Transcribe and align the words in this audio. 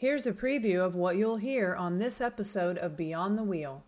Here's 0.00 0.28
a 0.28 0.32
preview 0.32 0.86
of 0.86 0.94
what 0.94 1.16
you'll 1.16 1.38
hear 1.38 1.74
on 1.74 1.98
this 1.98 2.20
episode 2.20 2.78
of 2.78 2.96
Beyond 2.96 3.36
the 3.36 3.42
Wheel. 3.42 3.84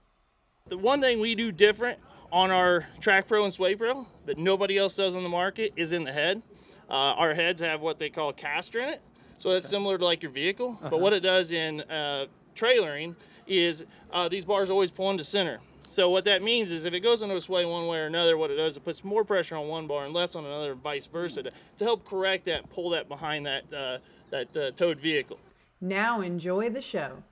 The 0.66 0.76
one 0.76 1.00
thing 1.00 1.20
we 1.20 1.36
do 1.36 1.52
different 1.52 2.00
on 2.32 2.50
our 2.50 2.88
Track 2.98 3.28
Pro 3.28 3.44
and 3.44 3.54
Sway 3.54 3.76
Pro 3.76 4.08
that 4.26 4.36
nobody 4.36 4.76
else 4.76 4.96
does 4.96 5.14
on 5.14 5.22
the 5.22 5.28
market 5.28 5.72
is 5.76 5.92
in 5.92 6.02
the 6.02 6.12
head. 6.12 6.42
Uh, 6.88 7.14
our 7.14 7.32
heads 7.32 7.60
have 7.60 7.80
what 7.80 8.00
they 8.00 8.10
call 8.10 8.30
a 8.30 8.34
caster 8.34 8.80
in 8.80 8.88
it, 8.88 9.00
so 9.38 9.50
it's 9.50 9.68
similar 9.68 9.98
to 9.98 10.04
like 10.04 10.20
your 10.20 10.32
vehicle. 10.32 10.76
Uh-huh. 10.80 10.90
But 10.90 11.00
what 11.00 11.12
it 11.12 11.20
does 11.20 11.52
in 11.52 11.82
uh, 11.82 12.26
trailering 12.56 13.14
is 13.46 13.84
uh, 14.12 14.28
these 14.28 14.44
bars 14.44 14.68
always 14.68 14.90
pull 14.90 15.12
into 15.12 15.22
center. 15.22 15.60
So 15.88 16.10
what 16.10 16.24
that 16.24 16.42
means 16.42 16.72
is 16.72 16.86
if 16.86 16.92
it 16.92 17.00
goes 17.00 17.22
into 17.22 17.36
a 17.36 17.40
sway 17.40 17.64
one 17.64 17.86
way 17.86 17.98
or 17.98 18.06
another, 18.06 18.36
what 18.36 18.50
it 18.50 18.56
does 18.56 18.72
is 18.72 18.76
it 18.78 18.84
puts 18.84 19.04
more 19.04 19.22
pressure 19.22 19.54
on 19.54 19.68
one 19.68 19.86
bar 19.86 20.06
and 20.06 20.12
less 20.12 20.34
on 20.34 20.44
another, 20.44 20.74
vice 20.74 21.06
versa, 21.06 21.44
to, 21.44 21.52
to 21.76 21.84
help 21.84 22.04
correct 22.04 22.46
that, 22.46 22.68
pull 22.68 22.90
that 22.90 23.08
behind 23.08 23.46
that 23.46 23.72
uh, 23.72 23.98
that 24.30 24.56
uh, 24.56 24.72
towed 24.72 24.98
vehicle. 24.98 25.38
Now 25.82 26.20
enjoy 26.20 26.68
the 26.68 26.82
show. 26.82 27.22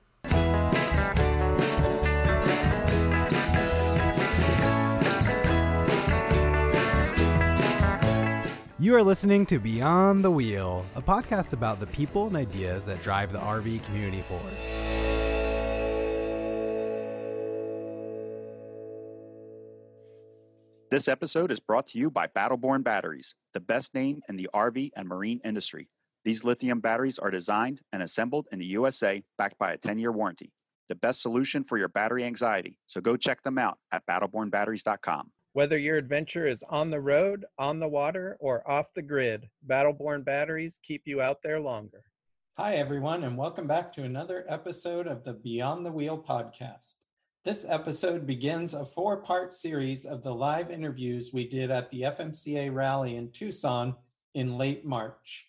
You 8.79 8.95
are 8.95 9.03
listening 9.03 9.45
to 9.47 9.59
Beyond 9.59 10.25
the 10.25 10.31
Wheel, 10.31 10.83
a 10.95 11.01
podcast 11.01 11.53
about 11.53 11.79
the 11.79 11.85
people 11.85 12.25
and 12.25 12.35
ideas 12.35 12.85
that 12.85 13.03
drive 13.03 13.31
the 13.31 13.37
RV 13.37 13.83
community 13.83 14.23
forward. 14.23 14.55
This 20.89 21.07
episode 21.07 21.51
is 21.51 21.59
brought 21.59 21.85
to 21.87 21.99
you 21.99 22.09
by 22.09 22.25
Battle 22.25 22.57
Born 22.57 22.81
Batteries, 22.81 23.35
the 23.53 23.59
best 23.59 23.93
name 23.93 24.21
in 24.27 24.37
the 24.37 24.49
RV 24.55 24.89
and 24.95 25.07
marine 25.07 25.39
industry. 25.45 25.87
These 26.29 26.43
lithium 26.43 26.79
batteries 26.79 27.17
are 27.17 27.31
designed 27.31 27.81
and 27.91 28.03
assembled 28.03 28.45
in 28.51 28.59
the 28.59 28.65
USA, 28.67 29.23
backed 29.39 29.57
by 29.57 29.71
a 29.71 29.77
10 29.79 29.97
year 29.97 30.11
warranty. 30.11 30.53
The 30.87 30.93
best 30.93 31.23
solution 31.23 31.63
for 31.63 31.79
your 31.79 31.87
battery 31.87 32.23
anxiety. 32.23 32.77
So 32.85 33.01
go 33.01 33.17
check 33.17 33.41
them 33.41 33.57
out 33.57 33.79
at 33.91 34.05
battlebornbatteries.com. 34.05 35.31
Whether 35.53 35.79
your 35.79 35.97
adventure 35.97 36.45
is 36.45 36.63
on 36.69 36.91
the 36.91 37.01
road, 37.01 37.45
on 37.57 37.79
the 37.79 37.87
water, 37.87 38.37
or 38.39 38.61
off 38.69 38.93
the 38.93 39.01
grid, 39.01 39.49
Battle 39.63 39.91
Born 39.91 40.21
batteries 40.21 40.77
keep 40.83 41.01
you 41.05 41.19
out 41.19 41.41
there 41.41 41.59
longer. 41.59 42.03
Hi, 42.57 42.75
everyone, 42.75 43.23
and 43.23 43.35
welcome 43.35 43.65
back 43.65 43.91
to 43.93 44.03
another 44.03 44.45
episode 44.47 45.07
of 45.07 45.23
the 45.23 45.33
Beyond 45.33 45.83
the 45.83 45.91
Wheel 45.91 46.21
podcast. 46.21 46.93
This 47.43 47.65
episode 47.67 48.27
begins 48.27 48.75
a 48.75 48.85
four 48.85 49.23
part 49.23 49.51
series 49.51 50.05
of 50.05 50.21
the 50.21 50.35
live 50.35 50.69
interviews 50.69 51.31
we 51.33 51.47
did 51.47 51.71
at 51.71 51.89
the 51.89 52.01
FMCA 52.01 52.71
rally 52.71 53.15
in 53.15 53.31
Tucson 53.31 53.95
in 54.35 54.59
late 54.59 54.85
March. 54.85 55.47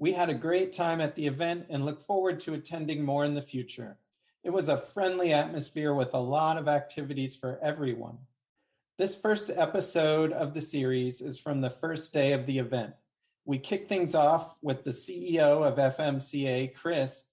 We 0.00 0.12
had 0.12 0.28
a 0.28 0.34
great 0.34 0.72
time 0.72 1.00
at 1.00 1.16
the 1.16 1.26
event 1.26 1.66
and 1.70 1.84
look 1.84 2.00
forward 2.00 2.38
to 2.40 2.54
attending 2.54 3.04
more 3.04 3.24
in 3.24 3.34
the 3.34 3.42
future. 3.42 3.98
It 4.44 4.50
was 4.50 4.68
a 4.68 4.76
friendly 4.78 5.32
atmosphere 5.32 5.92
with 5.92 6.14
a 6.14 6.18
lot 6.18 6.56
of 6.56 6.68
activities 6.68 7.34
for 7.34 7.58
everyone. 7.60 8.16
This 8.96 9.16
first 9.16 9.50
episode 9.56 10.30
of 10.30 10.54
the 10.54 10.60
series 10.60 11.20
is 11.20 11.36
from 11.36 11.60
the 11.60 11.70
first 11.70 12.12
day 12.12 12.32
of 12.32 12.46
the 12.46 12.60
event. 12.60 12.94
We 13.44 13.58
kick 13.58 13.88
things 13.88 14.14
off 14.14 14.58
with 14.62 14.84
the 14.84 14.92
CEO 14.92 15.66
of 15.66 15.78
FMCA, 15.78 16.74
Chris, 16.74 17.26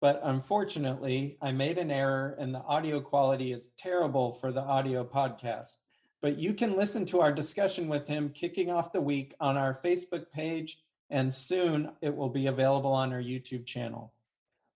but 0.00 0.20
unfortunately, 0.22 1.38
I 1.42 1.50
made 1.50 1.78
an 1.78 1.90
error 1.90 2.36
and 2.38 2.54
the 2.54 2.62
audio 2.62 3.00
quality 3.00 3.52
is 3.52 3.70
terrible 3.76 4.30
for 4.30 4.52
the 4.52 4.62
audio 4.62 5.02
podcast. 5.02 5.78
But 6.20 6.38
you 6.38 6.54
can 6.54 6.76
listen 6.76 7.04
to 7.06 7.20
our 7.20 7.32
discussion 7.32 7.88
with 7.88 8.06
him 8.06 8.28
kicking 8.28 8.70
off 8.70 8.92
the 8.92 9.00
week 9.00 9.34
on 9.40 9.56
our 9.56 9.74
Facebook 9.74 10.30
page, 10.30 10.78
and 11.12 11.32
soon 11.32 11.90
it 12.00 12.16
will 12.16 12.30
be 12.30 12.46
available 12.46 12.92
on 12.92 13.12
our 13.12 13.20
YouTube 13.20 13.66
channel. 13.66 14.14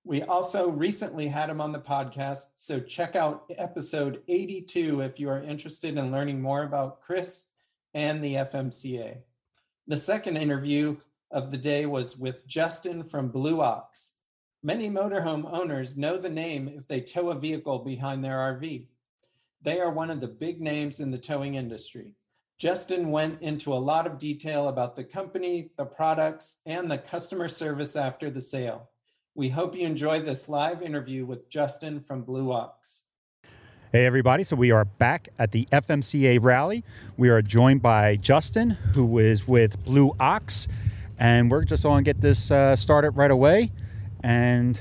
We 0.04 0.22
also 0.22 0.70
recently 0.70 1.26
had 1.26 1.50
him 1.50 1.62
on 1.62 1.72
the 1.72 1.80
podcast, 1.80 2.48
so 2.56 2.78
check 2.78 3.16
out 3.16 3.50
episode 3.56 4.22
82 4.28 5.00
if 5.00 5.18
you 5.18 5.30
are 5.30 5.42
interested 5.42 5.96
in 5.96 6.12
learning 6.12 6.40
more 6.40 6.62
about 6.62 7.00
Chris 7.00 7.46
and 7.94 8.22
the 8.22 8.34
FMCA. 8.34 9.16
The 9.88 9.96
second 9.96 10.36
interview 10.36 10.98
of 11.30 11.50
the 11.50 11.58
day 11.58 11.86
was 11.86 12.18
with 12.18 12.46
Justin 12.46 13.02
from 13.02 13.30
Blue 13.30 13.62
Ox. 13.62 14.12
Many 14.62 14.90
motorhome 14.90 15.48
owners 15.50 15.96
know 15.96 16.18
the 16.18 16.28
name 16.28 16.68
if 16.68 16.86
they 16.86 17.00
tow 17.00 17.30
a 17.30 17.38
vehicle 17.38 17.78
behind 17.78 18.22
their 18.22 18.36
RV. 18.36 18.86
They 19.62 19.80
are 19.80 19.90
one 19.90 20.10
of 20.10 20.20
the 20.20 20.28
big 20.28 20.60
names 20.60 21.00
in 21.00 21.10
the 21.10 21.18
towing 21.18 21.54
industry. 21.54 22.14
Justin 22.66 23.10
went 23.10 23.42
into 23.42 23.72
a 23.72 23.76
lot 23.76 24.06
of 24.06 24.18
detail 24.18 24.68
about 24.68 24.96
the 24.96 25.04
company, 25.04 25.70
the 25.76 25.84
products, 25.84 26.56
and 26.64 26.90
the 26.90 26.96
customer 26.96 27.48
service 27.48 27.96
after 27.96 28.30
the 28.30 28.40
sale. 28.40 28.88
We 29.34 29.50
hope 29.50 29.76
you 29.76 29.84
enjoy 29.86 30.20
this 30.20 30.48
live 30.48 30.80
interview 30.80 31.26
with 31.26 31.50
Justin 31.50 32.00
from 32.00 32.22
Blue 32.22 32.50
Ox. 32.52 33.02
Hey, 33.92 34.06
everybody. 34.06 34.42
So, 34.42 34.56
we 34.56 34.70
are 34.70 34.86
back 34.86 35.28
at 35.38 35.52
the 35.52 35.66
FMCA 35.70 36.38
rally. 36.42 36.82
We 37.18 37.28
are 37.28 37.42
joined 37.42 37.82
by 37.82 38.16
Justin, 38.16 38.70
who 38.70 39.18
is 39.18 39.46
with 39.46 39.84
Blue 39.84 40.12
Ox, 40.18 40.66
and 41.18 41.50
we're 41.50 41.64
just 41.64 41.82
going 41.82 42.04
to 42.04 42.08
get 42.08 42.22
this 42.22 42.50
uh, 42.50 42.74
started 42.74 43.10
right 43.10 43.30
away. 43.30 43.70
And, 44.22 44.80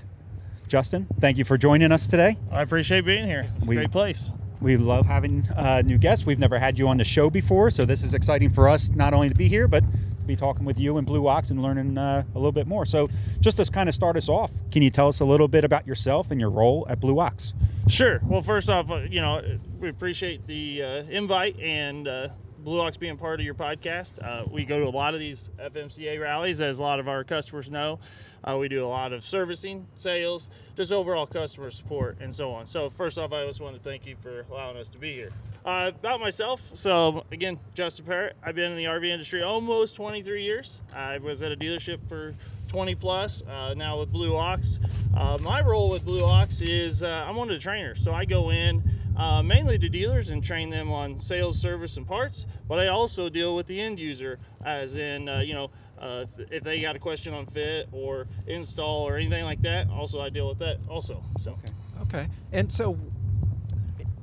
Justin, 0.69 1.07
thank 1.19 1.37
you 1.37 1.43
for 1.43 1.57
joining 1.57 1.91
us 1.91 2.07
today. 2.07 2.37
I 2.51 2.61
appreciate 2.61 3.01
being 3.05 3.25
here. 3.25 3.51
It's 3.57 3.67
We- 3.67 3.75
a 3.75 3.79
great 3.79 3.91
place. 3.91 4.31
We 4.61 4.77
love 4.77 5.05
having 5.05 5.47
uh, 5.49 5.81
new 5.85 5.97
guests. 5.97 6.25
We've 6.25 6.39
never 6.39 6.57
had 6.57 6.79
you 6.79 6.87
on 6.87 6.97
the 6.97 7.05
show 7.05 7.29
before, 7.29 7.69
so 7.69 7.85
this 7.85 8.03
is 8.03 8.13
exciting 8.13 8.49
for 8.51 8.67
us 8.69 8.89
not 8.89 9.13
only 9.13 9.29
to 9.29 9.35
be 9.35 9.47
here, 9.47 9.67
but 9.67 9.81
to 9.81 10.25
be 10.25 10.35
talking 10.35 10.65
with 10.65 10.79
you 10.79 10.97
and 10.97 11.05
Blue 11.05 11.27
Ox 11.27 11.51
and 11.51 11.61
learning 11.61 11.97
uh, 11.97 12.23
a 12.33 12.37
little 12.37 12.51
bit 12.51 12.67
more. 12.67 12.85
So, 12.85 13.09
just 13.39 13.57
to 13.57 13.65
kind 13.71 13.89
of 13.89 13.95
start 13.95 14.17
us 14.17 14.29
off, 14.29 14.51
can 14.71 14.81
you 14.81 14.89
tell 14.89 15.07
us 15.07 15.19
a 15.19 15.25
little 15.25 15.47
bit 15.47 15.63
about 15.63 15.85
yourself 15.85 16.31
and 16.31 16.39
your 16.39 16.49
role 16.49 16.85
at 16.89 16.99
Blue 16.99 17.19
Ox? 17.19 17.53
Sure. 17.87 18.19
Well, 18.23 18.41
first 18.41 18.69
off, 18.69 18.89
uh, 18.89 19.01
you 19.01 19.21
know, 19.21 19.41
we 19.79 19.89
appreciate 19.89 20.47
the 20.47 20.81
uh, 20.81 20.87
invite 21.09 21.59
and 21.59 22.07
uh, 22.07 22.29
Blue 22.65 22.81
Ox 22.81 22.97
being 22.97 23.15
part 23.15 23.39
of 23.39 23.45
your 23.45 23.53
podcast. 23.53 24.17
Uh, 24.25 24.43
we 24.49 24.65
go 24.65 24.79
to 24.79 24.87
a 24.87 24.89
lot 24.89 25.13
of 25.13 25.19
these 25.19 25.51
FMCA 25.59 26.19
rallies, 26.19 26.61
as 26.61 26.79
a 26.79 26.81
lot 26.81 26.99
of 26.99 27.07
our 27.07 27.23
customers 27.23 27.69
know. 27.69 27.99
Uh, 28.43 28.57
we 28.57 28.67
do 28.67 28.83
a 28.83 28.87
lot 28.87 29.13
of 29.13 29.23
servicing, 29.23 29.85
sales, 29.97 30.49
just 30.75 30.91
overall 30.91 31.27
customer 31.27 31.69
support, 31.69 32.17
and 32.19 32.33
so 32.33 32.51
on. 32.51 32.65
So, 32.65 32.89
first 32.89 33.19
off, 33.19 33.31
I 33.33 33.45
just 33.45 33.61
want 33.61 33.75
to 33.75 33.81
thank 33.81 34.07
you 34.07 34.15
for 34.19 34.47
allowing 34.49 34.77
us 34.77 34.87
to 34.89 34.97
be 34.97 35.13
here. 35.13 35.29
Uh, 35.63 35.91
about 35.93 36.19
myself, 36.19 36.71
so 36.73 37.23
again, 37.31 37.59
Justin 37.75 38.05
Parrott. 38.05 38.35
I've 38.41 38.55
been 38.55 38.71
in 38.71 38.77
the 38.77 38.85
RV 38.85 39.11
industry 39.11 39.43
almost 39.43 39.95
23 39.95 40.43
years. 40.43 40.81
I 40.91 41.19
was 41.19 41.43
at 41.43 41.51
a 41.51 41.55
dealership 41.55 41.99
for 42.09 42.33
20 42.67 42.95
plus. 42.95 43.43
Uh, 43.43 43.75
now 43.75 43.99
with 43.99 44.11
Blue 44.11 44.35
Ox, 44.35 44.79
uh, 45.15 45.37
my 45.39 45.61
role 45.61 45.89
with 45.89 46.03
Blue 46.03 46.23
Ox 46.23 46.61
is 46.61 47.03
uh, 47.03 47.25
I'm 47.27 47.35
one 47.35 47.47
of 47.47 47.53
the 47.53 47.61
trainers. 47.61 48.03
So 48.03 48.11
I 48.11 48.25
go 48.25 48.51
in 48.51 48.83
uh, 49.17 49.41
mainly 49.41 49.77
to 49.79 49.89
dealers 49.89 50.29
and 50.29 50.43
train 50.43 50.69
them 50.69 50.91
on 50.91 51.19
sales, 51.19 51.59
service, 51.59 51.97
and 51.97 52.07
parts. 52.07 52.45
But 52.67 52.79
I 52.79 52.87
also 52.87 53.29
deal 53.29 53.55
with 53.55 53.67
the 53.67 53.79
end 53.79 53.99
user, 53.99 54.39
as 54.63 54.95
in 54.95 55.29
uh, 55.29 55.39
you 55.39 55.53
know. 55.53 55.71
Uh, 55.97 56.25
if- 56.51 56.61
they 56.61 56.81
got 56.81 56.93
a 56.97 56.99
question 56.99 57.33
on 57.33 57.45
fit 57.45 57.87
or 57.93 58.27
install 58.47 59.03
or 59.07 59.15
anything 59.15 59.45
like 59.45 59.61
that, 59.61 59.89
also 59.89 60.19
I 60.19 60.27
deal 60.29 60.49
with 60.49 60.59
that 60.59 60.77
also. 60.89 61.23
So 61.39 61.57
Okay. 62.01 62.27
And 62.51 62.71
so, 62.71 62.97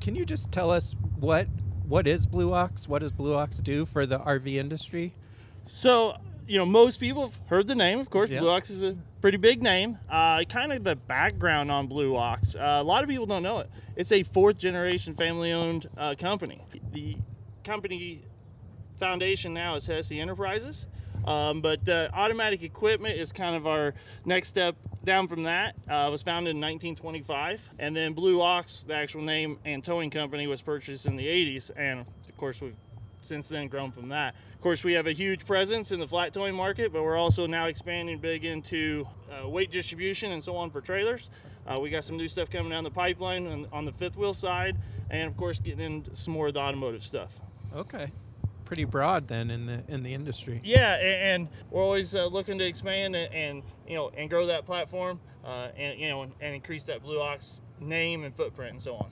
can 0.00 0.14
you 0.14 0.24
just 0.24 0.52
tell 0.52 0.70
us 0.70 0.94
what 1.18 1.48
what 1.88 2.06
is 2.06 2.26
Blue 2.26 2.52
Ox? 2.52 2.88
What 2.88 3.00
does 3.00 3.12
Blue 3.12 3.34
Ox 3.34 3.58
do 3.58 3.84
for 3.84 4.06
the 4.06 4.18
RV 4.18 4.54
industry? 4.54 5.14
So, 5.66 6.16
you 6.46 6.58
know, 6.58 6.66
most 6.66 7.00
people 7.00 7.22
have 7.26 7.38
heard 7.46 7.66
the 7.66 7.74
name. 7.74 7.98
Of 7.98 8.10
course. 8.10 8.30
Blue 8.30 8.48
Ox 8.48 8.70
is 8.70 8.82
a 8.82 8.96
pretty 9.22 9.38
big 9.38 9.62
name. 9.62 9.96
Uh, 10.10 10.42
kind 10.48 10.72
of 10.72 10.82
the 10.82 10.96
background 10.96 11.70
on 11.70 11.86
Blue 11.86 12.16
Ox. 12.16 12.56
Uh, 12.56 12.78
a 12.80 12.82
lot 12.82 13.04
of 13.04 13.08
people 13.08 13.24
don't 13.24 13.44
know 13.44 13.60
it. 13.60 13.70
It's 13.94 14.10
a 14.10 14.24
fourth 14.24 14.58
generation 14.58 15.14
family 15.14 15.52
owned 15.52 15.88
uh, 15.96 16.16
company. 16.18 16.60
The 16.90 17.16
company 17.62 18.24
foundation 18.98 19.54
now 19.54 19.76
is 19.76 19.86
Hesse 19.86 20.10
Enterprises. 20.10 20.88
Um, 21.24 21.60
but 21.60 21.88
uh, 21.88 22.08
automatic 22.12 22.64
equipment 22.64 23.16
is 23.16 23.30
kind 23.30 23.54
of 23.54 23.64
our 23.64 23.94
next 24.24 24.48
step 24.48 24.74
down 25.04 25.28
from 25.28 25.44
that. 25.44 25.76
Uh, 25.88 26.08
was 26.10 26.22
founded 26.22 26.56
in 26.56 26.60
1925, 26.60 27.70
and 27.78 27.94
then 27.94 28.14
Blue 28.14 28.42
Ox, 28.42 28.82
the 28.82 28.94
actual 28.94 29.22
name 29.22 29.60
and 29.64 29.84
towing 29.84 30.10
company, 30.10 30.48
was 30.48 30.60
purchased 30.62 31.06
in 31.06 31.14
the 31.14 31.26
80s. 31.26 31.70
And 31.76 32.00
of 32.00 32.36
course, 32.36 32.60
we've 32.60 32.74
since 33.22 33.48
then 33.48 33.68
grown 33.68 33.90
from 33.90 34.08
that. 34.10 34.34
Of 34.54 34.60
course, 34.60 34.84
we 34.84 34.92
have 34.92 35.06
a 35.06 35.12
huge 35.12 35.46
presence 35.46 35.92
in 35.92 36.00
the 36.00 36.06
flat 36.06 36.34
towing 36.34 36.54
market, 36.54 36.92
but 36.92 37.02
we're 37.02 37.16
also 37.16 37.46
now 37.46 37.66
expanding 37.66 38.18
big 38.18 38.44
into 38.44 39.06
uh, 39.30 39.48
weight 39.48 39.70
distribution 39.70 40.32
and 40.32 40.42
so 40.42 40.56
on 40.56 40.70
for 40.70 40.80
trailers. 40.80 41.30
Uh, 41.66 41.78
we 41.78 41.90
got 41.90 42.04
some 42.04 42.16
new 42.16 42.28
stuff 42.28 42.50
coming 42.50 42.70
down 42.70 42.84
the 42.84 42.90
pipeline 42.90 43.46
on, 43.46 43.66
on 43.72 43.84
the 43.84 43.92
fifth 43.92 44.16
wheel 44.16 44.34
side, 44.34 44.76
and 45.10 45.28
of 45.28 45.36
course, 45.36 45.60
getting 45.60 45.80
into 45.80 46.14
some 46.14 46.34
more 46.34 46.48
of 46.48 46.54
the 46.54 46.60
automotive 46.60 47.04
stuff. 47.04 47.40
Okay. 47.74 48.10
Pretty 48.64 48.84
broad 48.84 49.28
then 49.28 49.50
in 49.50 49.66
the 49.66 49.82
in 49.88 50.02
the 50.02 50.14
industry. 50.14 50.60
Yeah, 50.64 50.94
and, 50.94 51.42
and 51.44 51.48
we're 51.70 51.82
always 51.82 52.14
uh, 52.14 52.26
looking 52.26 52.58
to 52.58 52.64
expand 52.64 53.14
and, 53.14 53.32
and, 53.34 53.62
you 53.86 53.96
know 53.96 54.10
and 54.16 54.30
grow 54.30 54.46
that 54.46 54.64
platform, 54.64 55.20
uh, 55.44 55.68
and 55.76 56.00
you 56.00 56.08
know 56.08 56.22
and 56.22 56.54
increase 56.54 56.84
that 56.84 57.02
Blue 57.02 57.20
Ox 57.20 57.60
name 57.80 58.24
and 58.24 58.34
footprint 58.34 58.72
and 58.72 58.82
so 58.82 58.94
on. 58.94 59.10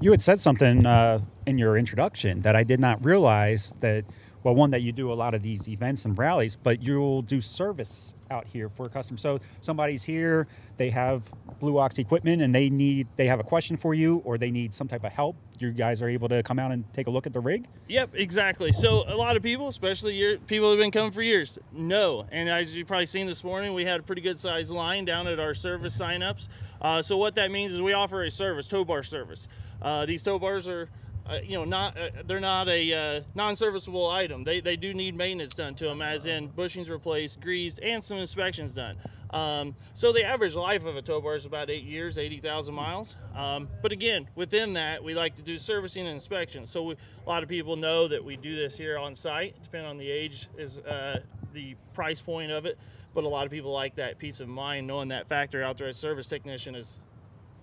You 0.00 0.10
had 0.10 0.20
said 0.22 0.40
something 0.40 0.86
uh, 0.86 1.20
in 1.46 1.58
your 1.58 1.76
introduction 1.76 2.42
that 2.42 2.54
I 2.56 2.64
did 2.64 2.80
not 2.80 3.04
realize 3.04 3.72
that. 3.80 4.04
Well, 4.44 4.54
one 4.54 4.70
that 4.72 4.82
you 4.82 4.92
do 4.92 5.10
a 5.10 5.14
lot 5.14 5.32
of 5.32 5.42
these 5.42 5.66
events 5.68 6.04
and 6.04 6.16
rallies, 6.16 6.54
but 6.54 6.82
you'll 6.82 7.22
do 7.22 7.40
service 7.40 8.14
out 8.30 8.46
here 8.46 8.68
for 8.68 8.88
customers. 8.90 9.22
So 9.22 9.40
somebody's 9.62 10.04
here, 10.04 10.46
they 10.76 10.90
have 10.90 11.32
Blue 11.60 11.78
Ox 11.78 11.98
equipment, 11.98 12.42
and 12.42 12.54
they 12.54 12.68
need 12.68 13.06
they 13.16 13.26
have 13.26 13.40
a 13.40 13.42
question 13.42 13.78
for 13.78 13.94
you, 13.94 14.20
or 14.24 14.36
they 14.36 14.50
need 14.50 14.74
some 14.74 14.86
type 14.86 15.02
of 15.02 15.12
help. 15.12 15.36
You 15.58 15.70
guys 15.70 16.02
are 16.02 16.08
able 16.08 16.28
to 16.28 16.42
come 16.42 16.58
out 16.58 16.72
and 16.72 16.84
take 16.92 17.06
a 17.06 17.10
look 17.10 17.26
at 17.26 17.32
the 17.32 17.40
rig. 17.40 17.66
Yep, 17.88 18.10
exactly. 18.14 18.70
So 18.70 19.04
a 19.08 19.16
lot 19.16 19.36
of 19.36 19.42
people, 19.42 19.68
especially 19.68 20.14
your 20.14 20.36
people 20.36 20.68
who've 20.70 20.78
been 20.78 20.90
coming 20.90 21.12
for 21.12 21.22
years, 21.22 21.58
know. 21.72 22.26
And 22.30 22.50
as 22.50 22.74
you've 22.76 22.88
probably 22.88 23.06
seen 23.06 23.26
this 23.26 23.42
morning, 23.44 23.72
we 23.72 23.86
had 23.86 24.00
a 24.00 24.02
pretty 24.02 24.20
good 24.20 24.38
sized 24.38 24.70
line 24.70 25.06
down 25.06 25.26
at 25.26 25.40
our 25.40 25.54
service 25.54 25.96
signups. 25.96 26.48
Uh, 26.82 27.00
so 27.00 27.16
what 27.16 27.34
that 27.36 27.50
means 27.50 27.72
is 27.72 27.80
we 27.80 27.94
offer 27.94 28.24
a 28.24 28.30
service, 28.30 28.68
tow 28.68 28.84
bar 28.84 29.02
service. 29.02 29.48
Uh, 29.80 30.04
these 30.04 30.22
tow 30.22 30.38
bars 30.38 30.68
are 30.68 30.90
uh, 31.28 31.38
you 31.42 31.56
know, 31.56 31.64
not 31.64 31.96
uh, 31.98 32.10
they're 32.26 32.40
not 32.40 32.68
a 32.68 32.92
uh, 32.92 33.20
non-serviceable 33.34 34.10
item. 34.10 34.44
They, 34.44 34.60
they 34.60 34.76
do 34.76 34.92
need 34.92 35.16
maintenance 35.16 35.54
done 35.54 35.74
to 35.76 35.84
them, 35.84 36.02
as 36.02 36.26
in 36.26 36.50
bushings 36.50 36.90
replaced, 36.90 37.40
greased, 37.40 37.80
and 37.80 38.02
some 38.02 38.18
inspections 38.18 38.74
done. 38.74 38.96
Um, 39.30 39.74
so 39.94 40.12
the 40.12 40.22
average 40.22 40.54
life 40.54 40.84
of 40.84 40.96
a 40.96 41.02
tow 41.02 41.20
bar 41.20 41.34
is 41.34 41.44
about 41.44 41.68
eight 41.68 41.82
years, 41.82 42.18
80,000 42.18 42.72
miles. 42.72 43.16
Um, 43.34 43.68
but 43.82 43.90
again, 43.90 44.28
within 44.36 44.74
that, 44.74 45.02
we 45.02 45.14
like 45.14 45.34
to 45.36 45.42
do 45.42 45.58
servicing 45.58 46.06
and 46.06 46.14
inspections. 46.14 46.70
So 46.70 46.82
we, 46.84 46.94
a 46.94 47.28
lot 47.28 47.42
of 47.42 47.48
people 47.48 47.74
know 47.74 48.06
that 48.06 48.22
we 48.22 48.36
do 48.36 48.54
this 48.54 48.76
here 48.76 48.96
on 48.96 49.14
site. 49.14 49.56
Depending 49.62 49.90
on 49.90 49.98
the 49.98 50.08
age, 50.08 50.48
is 50.56 50.78
uh, 50.78 51.20
the 51.52 51.74
price 51.94 52.20
point 52.20 52.52
of 52.52 52.64
it. 52.64 52.78
But 53.12 53.24
a 53.24 53.28
lot 53.28 53.44
of 53.44 53.50
people 53.50 53.72
like 53.72 53.96
that 53.96 54.18
peace 54.18 54.40
of 54.40 54.48
mind 54.48 54.86
knowing 54.86 55.08
that 55.08 55.28
factory 55.28 55.64
authorized 55.64 55.98
service 55.98 56.28
technician 56.28 56.74
is 56.74 57.00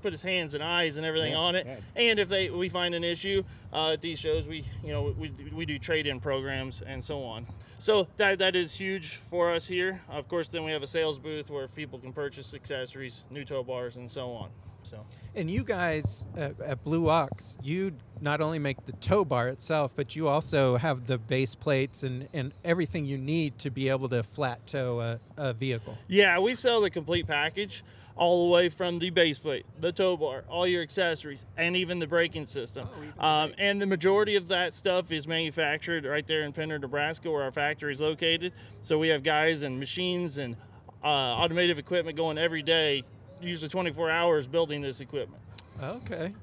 put 0.02 0.12
his 0.14 0.22
hands 0.22 0.54
and 0.54 0.64
eyes 0.64 0.98
and 0.98 1.06
everything 1.06 1.32
Yeah, 1.34 1.38
on 1.38 1.56
it. 1.56 1.66
yeah. 1.68 1.78
And 1.96 2.20
if 2.20 2.30
they 2.30 2.50
we 2.50 2.70
find 2.70 2.94
an 2.96 3.04
issue 3.04 3.44
uh, 3.74 3.92
at 3.94 4.02
these 4.02 4.20
shows, 4.20 4.48
we 4.48 4.66
you 4.84 4.92
know 4.92 5.14
we, 5.18 5.32
we 5.54 5.66
do 5.66 5.78
trade-in 5.80 6.20
programs 6.20 6.82
and 6.82 7.04
so 7.04 7.24
on. 7.24 7.46
So 7.80 8.08
that 8.18 8.40
that 8.40 8.56
is 8.56 8.76
huge 8.76 9.16
for 9.30 9.52
us 9.52 9.68
here. 9.68 10.02
Of 10.10 10.28
course, 10.28 10.48
then 10.48 10.64
we 10.64 10.72
have 10.72 10.84
a 10.84 10.88
sales 10.88 11.18
booth 11.20 11.50
where 11.50 11.68
people 11.68 12.00
can 12.00 12.14
purchase 12.14 12.54
accessories, 12.54 13.24
new 13.30 13.44
tow 13.46 13.64
bars, 13.64 13.96
and 13.96 14.10
so 14.10 14.32
on. 14.34 14.50
So 14.84 15.06
And 15.36 15.50
you 15.50 15.64
guys 15.64 16.26
uh, 16.36 16.50
at 16.66 16.84
Blue 16.84 17.08
Ox, 17.08 17.56
you 17.62 17.94
not 18.20 18.42
only 18.42 18.58
make 18.58 18.84
the 18.88 18.94
tow 18.94 19.24
bar 19.24 19.48
itself, 19.48 19.94
but 19.96 20.16
you 20.16 20.28
also 20.28 20.76
have 20.78 21.06
the 21.06 21.20
base 21.20 21.54
plates 21.54 22.02
and, 22.02 22.28
and 22.34 22.52
everything 22.66 23.06
you 23.06 23.18
need 23.20 23.60
to 23.60 23.70
be 23.70 23.90
able 23.90 24.10
to 24.10 24.24
flat 24.24 24.66
tow 24.66 25.00
a, 25.00 25.20
a 25.38 25.54
vehicle. 25.54 25.98
yeah, 26.08 26.40
we 26.40 26.56
sell 26.56 26.82
the 26.82 26.90
complete 26.90 27.28
package. 27.28 27.84
All 28.16 28.48
the 28.48 28.54
way 28.54 28.70
from 28.70 29.00
the 29.00 29.10
base 29.10 29.40
plate, 29.40 29.66
the 29.80 29.92
tow 29.92 30.18
bar, 30.18 30.44
all 30.50 30.68
your 30.68 30.82
accessories, 30.82 31.46
and 31.58 31.76
even 31.76 32.00
the 32.00 32.08
braking 32.08 32.46
system. 32.46 32.88
um, 33.20 33.54
and 33.58 33.82
the 33.82 33.86
majority 33.86 34.36
of 34.36 34.48
that 34.50 34.74
stuff 34.74 35.12
is 35.12 35.28
manufactured 35.28 36.06
right 36.06 36.26
there 36.28 36.44
in 36.44 36.54
Pender, 36.54 36.78
Nebraska, 36.78 37.32
where 37.32 37.44
our 37.44 37.52
factory 37.52 37.94
is 37.94 38.02
located. 38.02 38.54
So 38.82 39.00
we 39.00 39.08
have 39.10 39.24
guys 39.24 39.64
and 39.64 39.80
machines 39.80 40.38
and 40.38 40.56
uh, 41.04 41.08
automotive 41.08 41.80
equipment 41.80 42.18
going 42.18 42.38
every 42.38 42.62
day, 42.62 43.04
usually 43.42 43.70
24 43.70 44.12
hours 44.12 44.48
building 44.48 44.82
this 44.82 45.00
equipment. 45.02 45.42
Okay. 45.82 46.34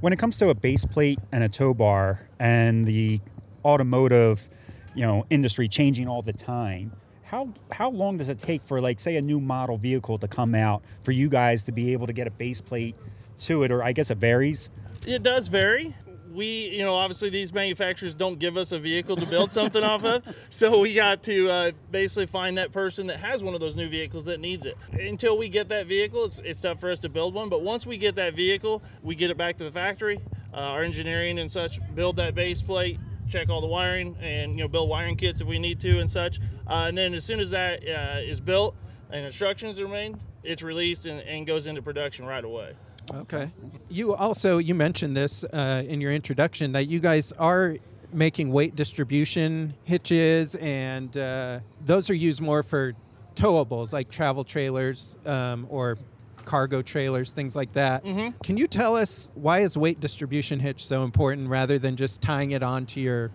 When 0.00 0.12
it 0.12 0.18
comes 0.18 0.36
to 0.38 0.48
a 0.48 0.54
base 0.54 0.84
plate 0.84 1.18
and 1.30 1.44
a 1.44 1.48
tow 1.48 1.72
bar 1.74 2.26
and 2.38 2.84
the 2.84 3.20
automotive, 3.64 4.50
you 4.94 5.06
know, 5.06 5.24
industry 5.30 5.68
changing 5.68 6.08
all 6.08 6.22
the 6.22 6.32
time, 6.32 6.92
how 7.32 7.48
how 7.72 7.88
long 7.88 8.18
does 8.18 8.28
it 8.28 8.38
take 8.38 8.62
for 8.62 8.80
like 8.80 9.00
say 9.00 9.16
a 9.16 9.22
new 9.22 9.40
model 9.40 9.78
vehicle 9.78 10.18
to 10.18 10.28
come 10.28 10.54
out 10.54 10.82
for 11.02 11.12
you 11.12 11.30
guys 11.30 11.64
to 11.64 11.72
be 11.72 11.94
able 11.94 12.06
to 12.06 12.12
get 12.12 12.26
a 12.26 12.30
base 12.30 12.60
plate 12.60 12.94
to 13.40 13.62
it 13.64 13.72
or 13.72 13.82
I 13.82 13.92
guess 13.92 14.10
it 14.10 14.18
varies? 14.18 14.68
It 15.06 15.22
does 15.22 15.48
vary. 15.48 15.96
We, 16.30 16.68
you 16.68 16.78
know, 16.78 16.94
obviously 16.94 17.28
these 17.28 17.52
manufacturers 17.52 18.14
don't 18.14 18.38
give 18.38 18.56
us 18.56 18.72
a 18.72 18.78
vehicle 18.78 19.16
to 19.16 19.26
build 19.26 19.52
something 19.52 19.82
off 19.82 20.02
of, 20.04 20.24
so 20.50 20.80
we 20.80 20.94
got 20.94 21.22
to 21.24 21.50
uh, 21.50 21.70
basically 21.90 22.24
find 22.24 22.56
that 22.56 22.72
person 22.72 23.06
that 23.08 23.20
has 23.20 23.44
one 23.44 23.52
of 23.52 23.60
those 23.60 23.76
new 23.76 23.88
vehicles 23.88 24.24
that 24.24 24.40
needs 24.40 24.64
it. 24.64 24.78
Until 24.92 25.36
we 25.36 25.50
get 25.50 25.68
that 25.68 25.86
vehicle, 25.86 26.24
it's, 26.24 26.38
it's 26.38 26.62
tough 26.62 26.80
for 26.80 26.90
us 26.90 27.00
to 27.00 27.10
build 27.10 27.34
one. 27.34 27.50
But 27.50 27.60
once 27.60 27.84
we 27.84 27.98
get 27.98 28.14
that 28.14 28.32
vehicle, 28.32 28.82
we 29.02 29.14
get 29.14 29.30
it 29.30 29.36
back 29.36 29.58
to 29.58 29.64
the 29.64 29.70
factory. 29.70 30.20
Uh, 30.54 30.56
our 30.56 30.82
engineering 30.82 31.38
and 31.38 31.50
such 31.52 31.80
build 31.94 32.16
that 32.16 32.34
base 32.34 32.62
plate, 32.62 32.98
check 33.32 33.48
all 33.48 33.60
the 33.60 33.66
wiring, 33.66 34.14
and 34.20 34.52
you 34.52 34.58
know 34.58 34.68
build 34.68 34.88
wiring 34.88 35.16
kits 35.16 35.40
if 35.40 35.46
we 35.46 35.58
need 35.58 35.80
to 35.80 35.98
and 35.98 36.10
such. 36.10 36.38
Uh, 36.68 36.84
and 36.88 36.96
then 36.96 37.14
as 37.14 37.24
soon 37.24 37.40
as 37.40 37.50
that 37.50 37.80
uh, 37.88 38.20
is 38.20 38.40
built 38.40 38.76
and 39.10 39.24
instructions 39.24 39.80
are 39.80 39.88
made, 39.88 40.16
it's 40.42 40.62
released 40.62 41.06
and, 41.06 41.20
and 41.20 41.46
goes 41.46 41.66
into 41.66 41.82
production 41.82 42.26
right 42.26 42.44
away. 42.44 42.74
Okay. 43.14 43.50
You 43.88 44.14
also 44.14 44.58
you 44.58 44.74
mentioned 44.74 45.16
this 45.16 45.44
uh, 45.44 45.82
in 45.86 46.00
your 46.00 46.12
introduction 46.12 46.72
that 46.72 46.84
you 46.84 47.00
guys 47.00 47.32
are 47.32 47.76
making 48.12 48.52
weight 48.52 48.76
distribution 48.76 49.74
hitches, 49.84 50.54
and 50.56 51.16
uh, 51.16 51.60
those 51.84 52.10
are 52.10 52.14
used 52.14 52.42
more 52.42 52.62
for 52.62 52.92
towables 53.34 53.94
like 53.94 54.10
travel 54.10 54.44
trailers 54.44 55.16
um, 55.24 55.66
or 55.70 55.96
cargo 56.44 56.82
trailers, 56.82 57.32
things 57.32 57.54
like 57.56 57.72
that. 57.74 58.04
Mhm. 58.04 58.34
Can 58.42 58.56
you 58.56 58.66
tell 58.66 58.96
us 58.96 59.30
why 59.34 59.60
is 59.60 59.76
weight 59.76 60.00
distribution 60.00 60.60
hitch 60.60 60.84
so 60.86 61.04
important 61.04 61.48
rather 61.48 61.78
than 61.78 61.96
just 61.96 62.20
tying 62.22 62.52
it 62.52 62.62
onto 62.62 63.00
your 63.00 63.30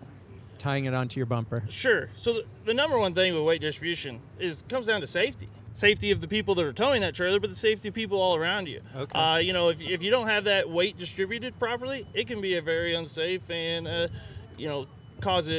tying 0.58 0.86
it 0.86 0.94
onto 0.94 1.18
your 1.18 1.26
bumper? 1.26 1.62
Sure. 1.68 2.08
So 2.14 2.32
the, 2.32 2.44
the 2.64 2.74
number 2.74 2.98
one 2.98 3.14
thing 3.14 3.34
with 3.34 3.42
weight 3.44 3.60
distribution 3.60 4.20
is 4.38 4.64
comes 4.68 4.86
down 4.86 5.00
to 5.00 5.06
safety. 5.06 5.48
Safety 5.72 6.10
of 6.10 6.20
the 6.20 6.26
people 6.26 6.54
that 6.56 6.64
are 6.64 6.72
towing 6.72 7.02
that 7.02 7.14
trailer, 7.14 7.38
but 7.38 7.50
the 7.50 7.56
safety 7.56 7.88
of 7.88 7.94
people 7.94 8.20
all 8.20 8.34
around 8.34 8.66
you. 8.66 8.80
Okay. 8.96 9.16
Uh, 9.16 9.36
you 9.36 9.52
know, 9.52 9.68
if, 9.68 9.80
if 9.80 10.02
you 10.02 10.10
don't 10.10 10.26
have 10.26 10.44
that 10.44 10.68
weight 10.68 10.98
distributed 10.98 11.56
properly, 11.60 12.04
it 12.14 12.26
can 12.26 12.40
be 12.40 12.56
a 12.56 12.62
very 12.62 12.94
unsafe 12.96 13.48
and, 13.50 13.86
uh, 13.86 14.08
you 14.56 14.66
know, 14.66 14.86
cause 15.20 15.48
a, 15.48 15.52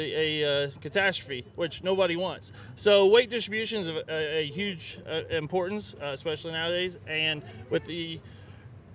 a 0.44 0.66
uh, 0.66 0.72
catastrophe, 0.82 1.46
which 1.56 1.84
nobody 1.84 2.16
wants. 2.16 2.52
So 2.76 3.08
weight 3.08 3.30
distribution 3.30 3.82
is 3.82 3.90
of 3.90 3.98
a, 3.98 4.38
a 4.40 4.46
huge 4.48 5.00
uh, 5.08 5.24
importance, 5.30 5.96
uh, 6.02 6.08
especially 6.08 6.52
nowadays. 6.52 6.98
And 7.08 7.44
with 7.70 7.86
the 7.86 8.20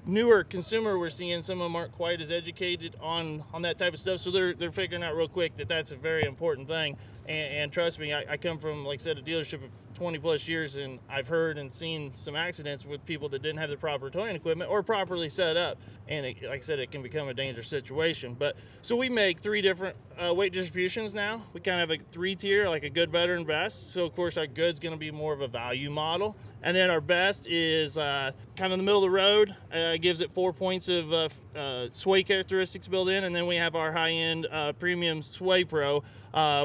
newer 0.07 0.45
consumer 0.45 0.99
we're 0.99 1.09
seeing 1.09 1.43
some 1.43 1.61
of 1.61 1.65
them 1.65 1.75
aren't 1.75 1.93
quite 1.93 2.21
as 2.21 2.31
educated 2.31 2.95
on 3.01 3.43
on 3.55 3.63
that 3.63 3.79
type 3.79 3.95
of 3.95 3.99
stuff 3.99 4.21
so 4.21 4.31
they're 4.31 4.53
they're 4.53 4.71
figuring 4.71 5.03
out 5.03 5.17
real 5.17 5.29
quick 5.29 5.57
that 5.57 5.67
that's 5.67 5.93
a 5.93 5.97
very 5.97 6.25
important 6.25 6.69
thing 6.69 6.95
and, 7.27 7.55
and 7.55 7.73
trust 7.73 7.99
me 7.99 8.13
I, 8.13 8.33
I 8.33 8.37
come 8.37 8.59
from 8.59 8.85
like 8.85 9.01
i 9.01 9.03
said 9.03 9.17
a 9.17 9.23
dealership 9.23 9.61
20 9.95 10.19
plus 10.19 10.49
years 10.49 10.77
and 10.77 10.99
i've 11.09 11.29
heard 11.29 11.59
and 11.59 11.73
seen 11.73 12.13
some 12.15 12.35
accidents 12.35 12.85
with 12.85 13.05
people 13.07 13.29
that 13.29 13.43
didn't 13.43 13.59
have 13.59 13.71
the 13.71 13.77
proper 13.77 14.11
towing 14.11 14.35
equipment 14.35 14.71
or 14.71 14.83
properly 14.83 15.29
set 15.29 15.57
up. 15.57 15.79
And 16.09 16.27
it, 16.27 16.43
like 16.43 16.59
i 16.59 16.61
said 16.61 16.79
it 16.79 16.91
can 16.91 17.03
become 17.03 17.29
a 17.29 17.35
dangerous 17.35 17.69
situation. 17.69 18.37
But 18.39 18.57
so 18.83 18.97
we 18.97 19.09
make 19.09 19.41
three 19.41 19.61
different 19.63 19.97
uh, 20.19 20.33
weight 20.33 20.53
distributions 20.53 21.15
now. 21.15 21.43
We 21.53 21.61
kind 21.61 21.81
of 21.81 21.91
have 21.91 22.01
a 22.01 22.03
three 22.03 22.35
tier 22.35 22.69
like 22.69 22.85
a 22.85 22.91
good 22.91 23.11
better 23.11 23.35
and 23.35 23.47
best. 23.47 23.93
So 23.93 24.05
of 24.05 24.15
course 24.15 24.37
our 24.37 24.47
good's 24.47 24.81
going 24.81 24.95
to 24.95 24.99
be 24.99 25.11
more 25.11 25.33
of 25.33 25.41
a 25.41 25.49
value 25.49 25.91
model. 25.91 26.37
And 26.63 26.77
then 26.77 26.91
our 26.91 27.01
best 27.01 27.47
is 27.49 27.99
uh, 27.99 28.33
kind 28.57 28.73
of 28.73 28.79
in 28.79 28.85
the 28.85 28.85
middle 28.85 29.05
of 29.05 29.11
the 29.11 29.17
road. 29.17 29.55
Uh, 29.73 29.97
gives 29.99 30.21
it 30.21 30.31
four 30.33 30.53
points 30.53 30.89
of 30.89 31.13
uh, 31.13 31.29
uh, 31.55 31.89
sway 31.91 32.23
characteristics 32.23 32.89
built 32.89 33.09
in. 33.09 33.25
And 33.25 33.35
then 33.35 33.47
we 33.47 33.57
have 33.57 33.75
our 33.75 33.93
high-end 33.93 34.47
uh, 34.51 34.73
premium 34.73 35.23
sway 35.23 35.65
pro 35.65 36.03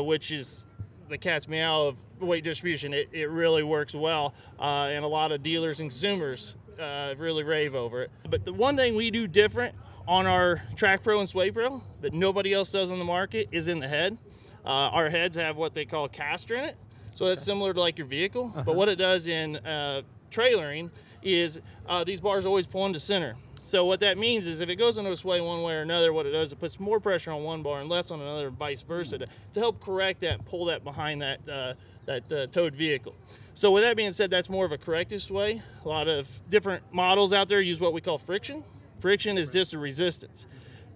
which 0.01 0.31
is 0.31 0.65
the 1.09 1.17
cat's 1.17 1.47
meow 1.47 1.87
of 1.87 1.97
weight 2.19 2.43
distribution 2.43 2.93
it, 2.93 3.09
it 3.11 3.29
really 3.29 3.63
works 3.63 3.95
well 3.95 4.33
uh, 4.59 4.89
and 4.91 5.03
a 5.03 5.07
lot 5.07 5.31
of 5.31 5.41
dealers 5.43 5.79
and 5.79 5.89
consumers 5.89 6.55
uh, 6.79 7.13
really 7.17 7.43
rave 7.43 7.75
over 7.75 8.03
it. 8.03 8.11
But 8.29 8.45
the 8.45 8.53
one 8.53 8.77
thing 8.77 8.95
we 8.95 9.11
do 9.11 9.27
different 9.27 9.75
on 10.07 10.25
our 10.25 10.61
track 10.75 11.03
pro 11.03 11.19
and 11.19 11.27
sway 11.27 11.51
pro 11.51 11.81
that 12.01 12.13
nobody 12.13 12.53
else 12.53 12.71
does 12.71 12.91
on 12.91 12.99
the 12.99 13.05
market 13.05 13.49
is 13.51 13.67
in 13.67 13.79
the 13.79 13.87
head. 13.87 14.17
Uh, 14.65 14.69
our 14.69 15.09
heads 15.09 15.35
have 15.37 15.57
what 15.57 15.73
they 15.73 15.85
call 15.85 16.05
a 16.05 16.09
caster 16.09 16.55
in 16.55 16.63
it 16.63 16.77
so 17.19 17.25
it's 17.25 17.43
similar 17.43 17.73
to 17.73 17.79
like 17.81 17.97
your 17.97 18.07
vehicle. 18.07 18.49
But 18.65 18.75
what 18.75 18.87
it 18.87 18.95
does 18.95 19.27
in 19.27 19.57
uh, 19.57 20.03
trailering 20.31 20.89
is 21.21 21.59
uh, 21.85 22.05
these 22.05 22.21
bars 22.21 22.45
always 22.45 22.65
pull 22.65 22.85
into 22.85 22.99
center 23.01 23.35
so 23.63 23.85
what 23.85 23.99
that 23.99 24.17
means 24.17 24.47
is 24.47 24.61
if 24.61 24.69
it 24.69 24.75
goes 24.75 24.97
into 24.97 25.11
a 25.11 25.15
sway 25.15 25.41
one 25.41 25.61
way 25.61 25.73
or 25.73 25.81
another, 25.81 26.13
what 26.13 26.25
it 26.25 26.31
does, 26.31 26.51
it 26.51 26.59
puts 26.59 26.79
more 26.79 26.99
pressure 26.99 27.31
on 27.31 27.43
one 27.43 27.61
bar 27.61 27.81
and 27.81 27.89
less 27.89 28.11
on 28.11 28.21
another, 28.21 28.49
vice 28.49 28.81
versa, 28.81 29.17
to, 29.17 29.27
to 29.53 29.59
help 29.59 29.83
correct 29.83 30.21
that 30.21 30.45
pull 30.45 30.65
that 30.65 30.83
behind 30.83 31.21
that 31.21 31.47
uh, 31.49 31.73
that 32.05 32.31
uh, 32.31 32.47
towed 32.47 32.73
vehicle. 32.73 33.15
So 33.53 33.71
with 33.71 33.83
that 33.83 33.97
being 33.97 34.13
said, 34.13 34.31
that's 34.31 34.49
more 34.49 34.65
of 34.65 34.71
a 34.71 34.77
corrective 34.77 35.21
sway. 35.21 35.61
A 35.83 35.87
lot 35.87 36.07
of 36.07 36.39
different 36.49 36.83
models 36.91 37.33
out 37.33 37.49
there 37.49 37.61
use 37.61 37.79
what 37.79 37.93
we 37.93 38.01
call 38.01 38.17
friction. 38.17 38.63
Friction 38.99 39.37
is 39.37 39.49
just 39.49 39.73
a 39.73 39.77
resistance. 39.77 40.47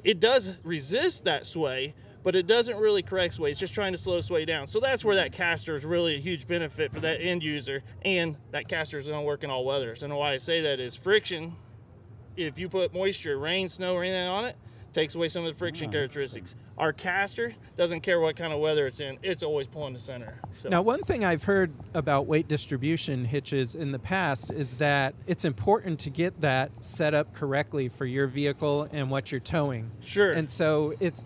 It 0.03 0.19
does 0.19 0.53
resist 0.63 1.23
that 1.25 1.45
sway, 1.45 1.93
but 2.23 2.35
it 2.35 2.47
doesn't 2.47 2.77
really 2.77 3.01
correct 3.01 3.35
sway. 3.35 3.51
It's 3.51 3.59
just 3.59 3.73
trying 3.73 3.91
to 3.91 3.97
slow 3.97 4.21
sway 4.21 4.45
down. 4.45 4.67
So 4.67 4.79
that's 4.79 5.05
where 5.05 5.15
that 5.15 5.31
caster 5.31 5.75
is 5.75 5.85
really 5.85 6.15
a 6.15 6.19
huge 6.19 6.47
benefit 6.47 6.93
for 6.93 6.99
that 7.01 7.21
end 7.21 7.43
user, 7.43 7.83
and 8.03 8.35
that 8.51 8.67
caster 8.67 8.97
is 8.97 9.05
going 9.05 9.19
to 9.19 9.25
work 9.25 9.43
in 9.43 9.49
all 9.49 9.65
weathers. 9.65 10.03
And 10.03 10.15
why 10.15 10.33
I 10.33 10.37
say 10.37 10.61
that 10.61 10.79
is 10.79 10.95
friction. 10.95 11.53
If 12.35 12.57
you 12.57 12.69
put 12.69 12.93
moisture, 12.93 13.37
rain, 13.37 13.69
snow, 13.69 13.95
or 13.95 14.03
anything 14.03 14.27
on 14.27 14.45
it, 14.45 14.55
takes 14.93 15.15
away 15.15 15.27
some 15.27 15.43
of 15.45 15.53
the 15.53 15.57
friction 15.57 15.89
mm. 15.89 15.93
characteristics. 15.93 16.55
Our 16.77 16.93
caster 16.93 17.53
doesn't 17.77 18.01
care 18.01 18.19
what 18.19 18.35
kind 18.35 18.53
of 18.53 18.59
weather 18.59 18.87
it's 18.87 18.99
in; 18.99 19.17
it's 19.21 19.43
always 19.43 19.67
pulling 19.67 19.93
the 19.93 19.99
center. 19.99 20.39
So. 20.59 20.69
Now, 20.69 20.81
one 20.81 21.01
thing 21.01 21.25
I've 21.25 21.43
heard 21.43 21.71
about 21.93 22.25
weight 22.25 22.47
distribution 22.47 23.25
hitches 23.25 23.75
in 23.75 23.91
the 23.91 23.99
past 23.99 24.51
is 24.51 24.77
that 24.77 25.13
it's 25.27 25.45
important 25.45 25.99
to 26.01 26.09
get 26.09 26.41
that 26.41 26.71
set 26.79 27.13
up 27.13 27.33
correctly 27.33 27.89
for 27.89 28.05
your 28.05 28.27
vehicle 28.27 28.87
and 28.91 29.11
what 29.11 29.31
you're 29.31 29.41
towing. 29.41 29.91
Sure. 30.01 30.31
And 30.31 30.49
so 30.49 30.93
it's 30.99 31.23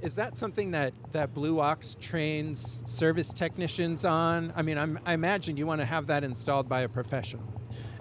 is 0.00 0.14
that 0.16 0.36
something 0.36 0.70
that 0.72 0.94
that 1.12 1.34
Blue 1.34 1.60
Ox 1.60 1.96
trains 2.00 2.82
service 2.86 3.32
technicians 3.32 4.04
on? 4.04 4.52
I 4.56 4.62
mean, 4.62 4.78
I'm, 4.78 4.98
I 5.04 5.14
imagine 5.14 5.56
you 5.56 5.66
want 5.66 5.80
to 5.80 5.86
have 5.86 6.06
that 6.06 6.24
installed 6.24 6.68
by 6.68 6.82
a 6.82 6.88
professional. 6.88 7.57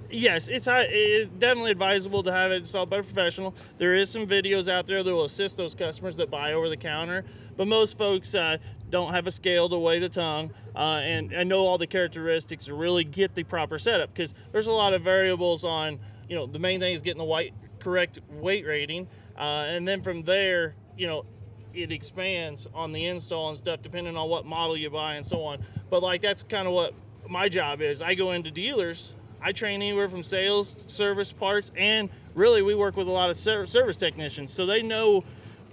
Yes, 0.09 0.47
it's, 0.47 0.67
it's 0.69 1.27
definitely 1.37 1.71
advisable 1.71 2.23
to 2.23 2.31
have 2.31 2.51
it 2.51 2.57
installed 2.57 2.89
by 2.89 2.97
a 2.97 3.03
professional. 3.03 3.53
There 3.77 3.93
is 3.93 4.09
some 4.09 4.25
videos 4.25 4.71
out 4.71 4.87
there 4.87 5.03
that 5.03 5.13
will 5.13 5.25
assist 5.25 5.57
those 5.57 5.75
customers 5.75 6.15
that 6.15 6.29
buy 6.29 6.53
over 6.53 6.69
the 6.69 6.77
counter, 6.77 7.25
but 7.57 7.67
most 7.67 7.97
folks 7.97 8.33
uh, 8.33 8.57
don't 8.89 9.13
have 9.13 9.27
a 9.27 9.31
scale 9.31 9.67
to 9.67 9.77
weigh 9.77 9.99
the 9.99 10.07
tongue 10.07 10.51
uh, 10.75 11.01
and, 11.03 11.33
and 11.33 11.49
know 11.49 11.65
all 11.65 11.77
the 11.77 11.87
characteristics 11.87 12.65
to 12.65 12.73
really 12.73 13.03
get 13.03 13.35
the 13.35 13.43
proper 13.43 13.77
setup 13.77 14.13
because 14.13 14.33
there's 14.53 14.67
a 14.67 14.71
lot 14.71 14.93
of 14.93 15.01
variables 15.01 15.65
on, 15.65 15.99
you 16.29 16.37
know, 16.37 16.45
the 16.45 16.59
main 16.59 16.79
thing 16.79 16.93
is 16.93 17.01
getting 17.01 17.19
the 17.19 17.25
white, 17.25 17.53
correct 17.79 18.19
weight 18.29 18.65
rating, 18.65 19.09
uh, 19.37 19.65
and 19.67 19.85
then 19.85 20.01
from 20.01 20.23
there, 20.23 20.73
you 20.97 21.07
know, 21.07 21.25
it 21.73 21.91
expands 21.91 22.65
on 22.73 22.93
the 22.93 23.05
install 23.05 23.49
and 23.49 23.57
stuff 23.57 23.81
depending 23.81 24.15
on 24.15 24.29
what 24.29 24.45
model 24.45 24.77
you 24.77 24.89
buy 24.89 25.15
and 25.15 25.25
so 25.25 25.43
on. 25.43 25.59
But 25.89 26.01
like 26.01 26.21
that's 26.21 26.43
kind 26.43 26.65
of 26.65 26.73
what 26.73 26.93
my 27.27 27.49
job 27.49 27.81
is. 27.81 28.01
I 28.01 28.15
go 28.15 28.31
into 28.31 28.51
dealers. 28.51 29.13
I 29.41 29.51
train 29.51 29.81
anywhere 29.81 30.09
from 30.09 30.23
sales, 30.23 30.75
service, 30.87 31.31
parts, 31.31 31.71
and 31.75 32.09
really 32.35 32.61
we 32.61 32.75
work 32.75 32.97
with 32.97 33.07
a 33.07 33.11
lot 33.11 33.29
of 33.29 33.37
service 33.37 33.97
technicians, 33.97 34.51
so 34.51 34.65
they 34.65 34.81
know 34.81 35.23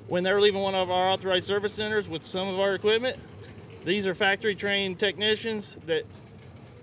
when 0.06 0.23
they're 0.23 0.40
leaving 0.40 0.61
one 0.61 0.75
of 0.75 0.90
our 0.90 1.09
authorized 1.09 1.47
service 1.47 1.73
centers 1.73 2.09
with 2.09 2.26
some 2.26 2.49
of 2.49 2.61
our 2.61 2.75
equipment. 2.75 3.18
These 3.85 4.06
are 4.06 4.14
factory 4.14 4.54
trained 4.54 4.99
technicians 4.99 5.76
that 5.87 6.04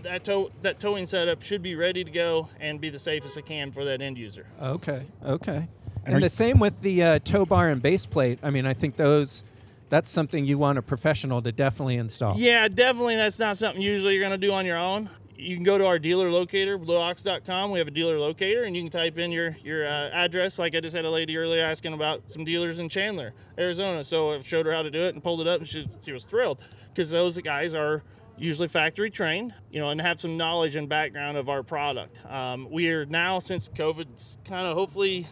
that 0.04 0.24
tow 0.24 0.52
that 0.64 0.80
towing 0.80 1.06
setup 1.06 1.44
should 1.44 1.62
be 1.62 1.76
ready 1.76 2.04
to 2.04 2.10
go 2.12 2.50
and 2.60 2.82
be 2.82 2.90
the 2.90 2.98
safest 3.00 3.38
it 3.38 3.46
can 3.46 3.72
for 3.72 3.86
that 3.86 4.02
end 4.02 4.18
user. 4.18 4.48
Okay. 4.62 5.06
Okay. 5.24 5.68
And 6.04 6.16
And, 6.16 6.16
the 6.18 6.22
you- 6.26 6.30
same 6.30 6.58
with 6.60 6.82
the 6.82 7.04
uh, 7.04 7.20
tow 7.20 7.46
bar 7.46 7.70
and 7.70 7.82
base 7.82 8.08
plate. 8.08 8.40
I 8.42 8.50
mean, 8.50 8.66
I 8.66 8.74
think 8.74 8.96
those 8.96 9.44
that's 9.90 10.10
something 10.10 10.46
you 10.46 10.58
want 10.58 10.78
a 10.80 10.82
professional 10.82 11.42
to 11.44 11.52
definitely 11.52 11.98
install. 11.98 12.36
Yeah, 12.38 12.68
definitely. 12.68 13.18
That's 13.18 13.38
not 13.38 13.58
something 13.58 13.82
usually 13.82 14.14
you're 14.16 14.24
going 14.28 14.40
to 14.40 14.48
do 14.48 14.54
on 14.54 14.66
your 14.66 14.78
own. 14.78 15.10
You 15.42 15.56
can 15.56 15.64
go 15.64 15.80
to 15.80 15.88
our 15.88 15.98
dealer 15.98 16.30
locator, 16.30 16.78
blueox.com. 16.78 17.72
We 17.72 17.80
have 17.80 17.88
a 17.88 17.92
dealer 17.92 18.20
locator, 18.20 18.66
and 18.66 18.76
you 18.76 18.84
can 18.84 18.92
type 18.92 19.18
in 19.18 19.32
your 19.32 19.58
your 19.64 19.88
uh, 19.88 20.10
address. 20.12 20.60
Like 20.60 20.76
I 20.76 20.82
just 20.82 20.96
had 20.96 21.04
a 21.04 21.10
lady 21.10 21.36
earlier 21.36 21.64
asking 21.64 21.94
about 21.94 22.32
some 22.32 22.44
dealers 22.44 22.78
in 22.78 22.90
Chandler, 22.90 23.34
Arizona. 23.58 24.04
So 24.04 24.34
I 24.34 24.40
showed 24.44 24.68
her 24.68 24.72
how 24.72 24.84
to 24.84 24.92
do 24.92 25.02
it 25.02 25.16
and 25.16 25.24
pulled 25.24 25.42
it 25.42 25.48
up, 25.48 25.60
and 25.60 25.68
she, 25.68 25.90
she 26.06 26.12
was 26.12 26.26
thrilled 26.26 26.60
because 26.90 27.10
those 27.10 27.40
guys 27.40 27.74
are 27.74 28.04
usually 28.38 28.68
factory 28.68 29.10
trained, 29.10 29.52
you 29.72 29.80
know, 29.80 29.90
and 29.90 30.00
have 30.00 30.20
some 30.20 30.38
knowledge 30.38 30.76
and 30.76 30.88
background 30.88 31.38
of 31.38 31.50
our 31.50 31.64
product. 31.64 32.22
Um, 32.30 32.68
we 32.70 32.92
are 32.92 33.08
now, 33.08 33.40
since 33.40 33.68
COVID's 33.68 34.38
kind 34.46 34.68
of 34.68 34.78
hopefully 34.78 35.26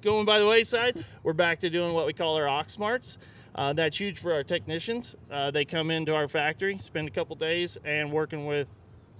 going 0.00 0.26
by 0.26 0.40
the 0.40 0.46
wayside, 0.46 1.04
we're 1.22 1.34
back 1.34 1.60
to 1.60 1.70
doing 1.70 1.94
what 1.94 2.06
we 2.06 2.12
call 2.12 2.34
our 2.34 2.46
Oxmarts. 2.46 3.16
Uh, 3.54 3.72
that's 3.72 4.00
huge 4.00 4.18
for 4.18 4.32
our 4.32 4.42
technicians. 4.42 5.14
Uh, 5.30 5.52
they 5.52 5.64
come 5.64 5.92
into 5.92 6.12
our 6.14 6.26
factory, 6.26 6.78
spend 6.78 7.06
a 7.06 7.12
couple 7.12 7.36
days, 7.36 7.78
and 7.84 8.10
working 8.10 8.46
with 8.46 8.68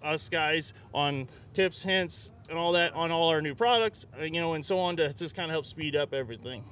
us 0.02 0.28
guys 0.28 0.72
on 0.92 1.28
tips, 1.54 1.82
hints, 1.82 2.32
and 2.48 2.58
all 2.58 2.72
that 2.72 2.92
on 2.94 3.10
all 3.10 3.28
our 3.28 3.40
new 3.40 3.54
products, 3.54 4.06
uh, 4.18 4.24
you 4.24 4.40
know, 4.40 4.54
and 4.54 4.64
so 4.64 4.78
on 4.78 4.96
to 4.96 5.12
just 5.14 5.34
kind 5.34 5.50
of 5.50 5.52
help 5.52 5.64
speed 5.64 5.96
up 5.96 6.12
everything. 6.12 6.64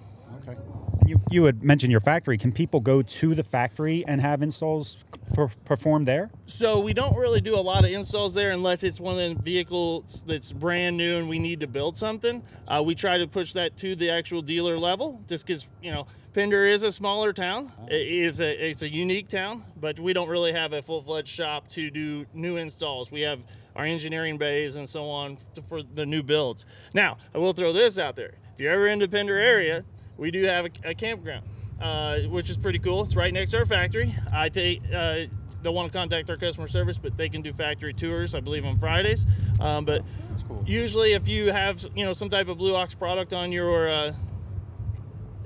Okay. 0.43 0.59
You, 1.07 1.21
you 1.31 1.45
had 1.45 1.63
mentioned 1.63 1.91
your 1.91 2.01
factory. 2.01 2.39
Can 2.39 2.53
people 2.53 2.81
go 2.81 3.03
to 3.03 3.35
the 3.35 3.43
factory 3.43 4.05
and 4.07 4.21
have 4.21 4.43
installs 4.43 4.99
for, 5.35 5.51
performed 5.65 6.07
there? 6.07 6.31
So 6.47 6.79
we 6.79 6.93
don't 6.93 7.17
really 7.17 7.41
do 7.41 7.57
a 7.57 7.61
lot 7.61 7.85
of 7.85 7.91
installs 7.91 8.35
there 8.35 8.51
unless 8.51 8.85
it's 8.85 9.01
one 9.01 9.19
of 9.19 9.37
the 9.37 9.43
vehicles 9.43 10.23
that's 10.27 10.53
brand 10.53 10.97
new 10.97 11.19
and 11.19 11.29
we 11.29 11.39
need 11.39 11.61
to 11.61 11.67
build 11.67 11.97
something. 11.97 12.43
Uh, 12.69 12.83
we 12.85 12.95
try 12.95 13.19
to 13.19 13.27
push 13.27 13.55
that 13.55 13.77
to 13.79 13.97
the 13.97 14.11
actual 14.11 14.43
dealer 14.43 14.79
level, 14.79 15.21
just 15.27 15.47
because 15.47 15.67
you 15.83 15.91
know 15.91 16.07
Pender 16.33 16.65
is 16.65 16.85
a 16.85 16.93
smaller 16.93 17.33
town. 17.33 17.73
It 17.89 18.07
is 18.07 18.41
a 18.41 18.71
it's 18.71 18.83
a 18.83 18.89
unique 18.89 19.29
town, 19.29 19.65
but 19.81 19.99
we 19.99 20.13
don't 20.13 20.29
really 20.29 20.53
have 20.53 20.73
a 20.73 20.81
full 20.81 21.03
fledged 21.03 21.29
shop 21.29 21.69
to 21.71 21.91
do 21.91 22.25
new 22.33 22.57
installs. 22.57 23.11
We 23.11 23.23
have 23.23 23.41
our 23.75 23.85
engineering 23.85 24.39
bays 24.39 24.77
and 24.77 24.89
so 24.89 25.09
on 25.11 25.39
for 25.69 25.83
the 25.83 26.07
new 26.07 26.23
builds. 26.23 26.67
Now 26.95 27.17
I 27.35 27.39
will 27.39 27.53
throw 27.53 27.73
this 27.73 27.99
out 27.99 28.15
there: 28.15 28.35
if 28.55 28.61
you're 28.61 28.73
ever 28.73 28.87
in 28.87 29.01
the 29.01 29.09
Pender 29.09 29.39
area, 29.39 29.85
we 30.19 30.31
do 30.31 30.45
have 30.45 30.67
a, 30.67 30.71
a 30.91 30.95
campground. 30.95 31.45
Uh, 31.81 32.21
which 32.29 32.51
is 32.51 32.59
pretty 32.59 32.79
cool. 32.79 33.03
It's 33.03 33.17
right 33.17 33.33
next 33.33 33.53
to 33.53 33.57
our 33.57 33.65
factory. 33.65 34.15
I 34.31 34.51
take 34.51 34.83
uh, 34.95 35.21
don't 35.63 35.75
want 35.75 35.91
to 35.91 35.99
contact 35.99 36.29
our 36.29 36.37
customer 36.37 36.69
service, 36.69 36.99
but 36.99 37.17
they 37.17 37.31
can 37.31 37.41
do 37.41 37.55
factory 37.55 37.95
tours. 37.95 38.35
I 38.35 38.41
believe 38.41 38.67
on 38.67 38.79
Fridays. 38.79 39.25
Um, 39.61 39.87
but 39.87 40.05
cool. 40.47 40.63
usually, 40.67 41.15
if 41.15 41.27
you 41.27 41.51
have 41.51 41.83
you 41.97 42.05
know 42.05 42.13
some 42.13 42.29
type 42.29 42.49
of 42.49 42.59
Blue 42.59 42.77
Ox 42.77 42.95
product 42.95 43.33
on 43.33 43.51
your 43.51 43.89
uh, 43.89 44.13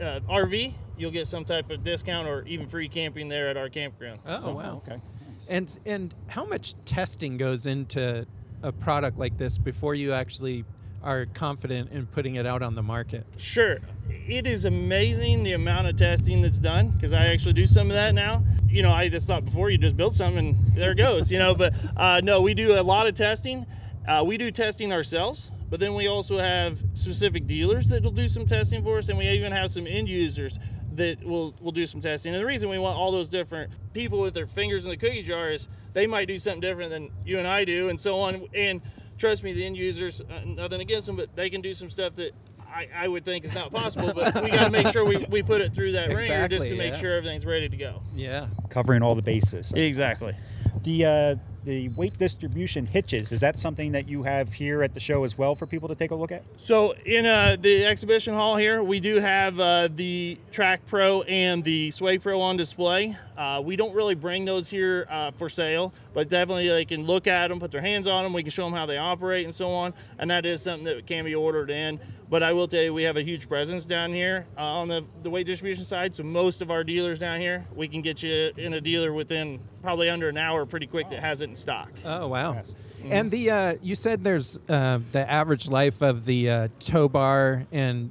uh, 0.01 0.21
RV, 0.29 0.73
you'll 0.97 1.11
get 1.11 1.27
some 1.27 1.45
type 1.45 1.71
of 1.71 1.83
discount 1.85 2.29
or 2.29 2.43
even 2.47 2.69
free 2.69 2.89
camping 2.89 3.29
there 3.29 3.49
at 3.49 3.57
our 3.57 3.69
campground. 3.69 4.21
Oh 4.27 4.41
So- 4.41 4.53
wow. 4.55 4.83
Okay. 4.87 5.01
And 5.49 5.77
and 5.85 6.15
how 6.29 6.45
much 6.45 6.75
testing 6.85 7.37
goes 7.37 7.67
into 7.67 8.27
a 8.63 8.73
product 8.73 9.19
like 9.19 9.37
this 9.37 9.59
before 9.59 9.95
you 9.95 10.13
actually 10.15 10.65
are 11.03 11.27
confident 11.35 11.91
in 11.91 12.07
putting 12.07 12.37
it 12.37 12.47
out 12.47 12.63
on 12.63 12.75
the 12.75 12.83
market? 12.83 13.27
Sure. 13.37 13.79
It 14.27 14.47
is 14.47 14.65
amazing 14.65 15.43
the 15.43 15.53
amount 15.53 15.87
of 15.89 15.97
testing 15.97 16.41
that's 16.41 16.57
done 16.57 16.89
because 16.91 17.13
I 17.13 17.27
actually 17.27 17.53
do 17.53 17.67
some 17.67 17.89
of 17.91 17.95
that 17.95 18.15
now. 18.15 18.43
You 18.69 18.83
know, 18.83 18.91
I 18.93 19.09
just 19.11 19.27
thought 19.27 19.45
before 19.45 19.69
you 19.69 19.77
just 19.77 19.97
build 19.99 20.15
something 20.15 20.39
and 20.57 20.77
there 20.77 20.93
it 20.93 20.97
goes, 20.97 21.31
you 21.31 21.39
know, 21.39 21.55
but 21.55 21.75
uh, 21.97 22.21
no, 22.25 22.41
we 22.41 22.55
do 22.55 22.79
a 22.79 22.83
lot 22.83 23.07
of 23.07 23.15
testing. 23.15 23.67
Uh, 24.09 24.25
we 24.27 24.39
do 24.39 24.51
testing 24.51 24.93
ourselves, 24.95 25.51
but 25.71 25.81
then 25.81 25.95
we 25.95 26.07
also 26.07 26.39
have 26.39 26.83
specific 26.95 27.47
dealers 27.47 27.89
that 27.89 28.03
will 28.03 28.11
do 28.11 28.29
some 28.29 28.47
testing 28.47 28.83
for 28.83 28.99
us, 28.99 29.09
and 29.09 29.19
we 29.19 29.29
even 29.29 29.53
have 29.53 29.71
some 29.71 29.87
end 29.87 30.09
users 30.09 30.59
that 30.93 31.23
will 31.25 31.55
will 31.61 31.73
do 31.73 31.87
some 31.87 32.01
testing. 32.01 32.35
And 32.35 32.41
the 32.41 32.47
reason 32.47 32.69
we 32.69 32.79
want 32.79 32.97
all 32.97 33.11
those 33.11 33.29
different 33.29 33.73
people 33.93 34.21
with 34.21 34.35
their 34.35 34.47
fingers 34.47 34.85
in 34.85 34.91
the 34.91 34.97
cookie 34.97 35.23
jar 35.23 35.51
is 35.51 35.69
they 35.93 36.07
might 36.07 36.29
do 36.29 36.39
something 36.39 36.61
different 36.61 36.91
than 36.91 37.11
you 37.25 37.39
and 37.39 37.47
I 37.47 37.65
do, 37.65 37.89
and 37.89 38.01
so 38.01 38.21
on. 38.21 38.47
And 38.55 38.81
trust 39.19 39.43
me, 39.43 39.53
the 39.53 39.65
end 39.65 39.77
users, 39.77 40.21
uh, 40.21 40.43
nothing 40.45 40.81
against 40.81 41.07
them, 41.07 41.17
but 41.17 41.35
they 41.35 41.51
can 41.51 41.61
do 41.61 41.75
some 41.75 41.91
stuff 41.91 42.15
that 42.17 42.33
I, 42.61 42.89
I 42.95 43.09
would 43.09 43.25
think 43.25 43.45
is 43.45 43.55
not 43.55 43.73
possible. 43.73 44.13
But 44.15 44.43
we 44.43 44.51
got 44.51 44.65
to 44.65 44.71
make 44.71 44.89
sure 44.89 45.05
we, 45.05 45.25
we 45.29 45.43
put 45.43 45.61
it 45.61 45.73
through 45.73 45.93
that 45.93 46.09
ringer 46.09 46.49
just 46.49 46.67
Exactly, 46.67 46.69
to 46.71 46.77
make 46.77 46.95
sure 46.95 47.17
everything's 47.17 47.47
ready 47.47 47.69
to 47.69 47.77
go. 47.77 48.03
Yeah. 48.15 48.49
Covering 48.69 49.03
all 49.03 49.15
the 49.15 49.23
bases. 49.23 49.73
Exactly. 49.73 50.35
The 50.83 51.05
uh, 51.05 51.37
the 51.65 51.89
weight 51.91 52.17
distribution 52.19 52.87
hitches 52.87 53.33
is 53.33 53.41
that 53.41 53.59
something 53.59 53.93
that 53.93 54.09
you 54.09 54.23
have 54.23 54.53
here 54.53 54.83
at 54.83 54.95
the 54.95 55.01
show 55.01 55.25
as 55.25 55.39
well 55.39 55.55
for 55.55 55.67
people 55.67 55.89
to 55.89 55.95
take 55.95 56.11
a 56.11 56.15
look 56.15 56.33
at? 56.33 56.43
So 56.57 56.95
in 57.05 57.27
uh, 57.27 57.57
the 57.59 57.87
exhibition 57.87 58.35
hall 58.35 58.57
here, 58.57 58.83
we 58.83 59.01
do 59.01 59.17
have 59.17 59.59
uh, 59.59 59.89
the 59.95 60.39
Track 60.53 60.87
Pro 60.87 61.23
and 61.23 61.65
the 61.65 61.91
Sway 61.91 62.19
Pro 62.19 62.41
on 62.41 62.57
display. 62.57 63.17
Uh, 63.37 63.63
we 63.65 63.77
don't 63.77 63.95
really 63.95 64.15
bring 64.15 64.45
those 64.45 64.69
here 64.69 65.07
uh, 65.11 65.31
for 65.33 65.49
sale, 65.49 65.93
but 66.13 66.29
definitely 66.29 66.69
they 66.69 66.85
can 66.85 67.05
look 67.05 67.27
at 67.27 67.49
them, 67.49 67.59
put 67.61 67.71
their 67.71 67.81
hands 67.81 68.07
on 68.07 68.25
them. 68.25 68.33
We 68.33 68.43
can 68.43 68.51
show 68.51 68.65
them 68.65 68.75
how 68.75 68.87
they 68.87 68.99
operate 68.99 69.45
and 69.45 69.55
so 69.55 69.71
on, 69.71 69.95
and 70.19 70.31
that 70.31 70.47
is 70.47 70.63
something 70.63 70.85
that 70.85 71.07
can 71.07 71.25
be 71.25 71.35
ordered 71.35 71.71
in. 71.71 71.99
But 72.31 72.43
I 72.43 72.53
will 72.53 72.67
tell 72.67 72.83
you, 72.83 72.95
we 72.95 73.03
have 73.05 73.17
a 73.17 73.23
huge 73.23 73.49
presence 73.49 73.87
down 73.87 74.13
here 74.13 74.47
uh, 74.57 74.63
on 74.63 74.89
the, 74.89 75.05
the 75.23 75.31
weight 75.31 75.47
distribution 75.47 75.85
side. 75.85 76.15
So 76.15 76.23
most 76.23 76.63
of 76.63 76.71
our 76.71 76.83
dealers 76.83 77.19
down 77.19 77.41
here, 77.41 77.65
we 77.75 77.87
can 77.87 78.01
get 78.03 78.23
you 78.23 78.51
in 78.57 78.75
a 78.75 78.81
dealer 78.81 79.13
within 79.13 79.61
probably 79.83 80.09
under 80.09 80.29
an 80.29 80.39
hour, 80.39 80.65
pretty 80.67 80.87
quick, 80.87 81.11
that 81.11 81.21
has 81.21 81.41
it 81.41 81.51
in 81.51 81.57
stock. 81.57 81.91
Oh 82.05 82.29
wow. 82.29 82.63
And 83.05 83.31
the 83.31 83.51
uh, 83.51 83.75
you 83.83 83.95
said 83.95 84.25
there's 84.25 84.59
uh, 84.69 84.99
the 85.11 85.31
average 85.31 85.69
life 85.69 86.01
of 86.01 86.25
the 86.25 86.51
uh, 86.51 86.69
tow 86.81 87.09
bar 87.09 87.67
and 87.71 88.11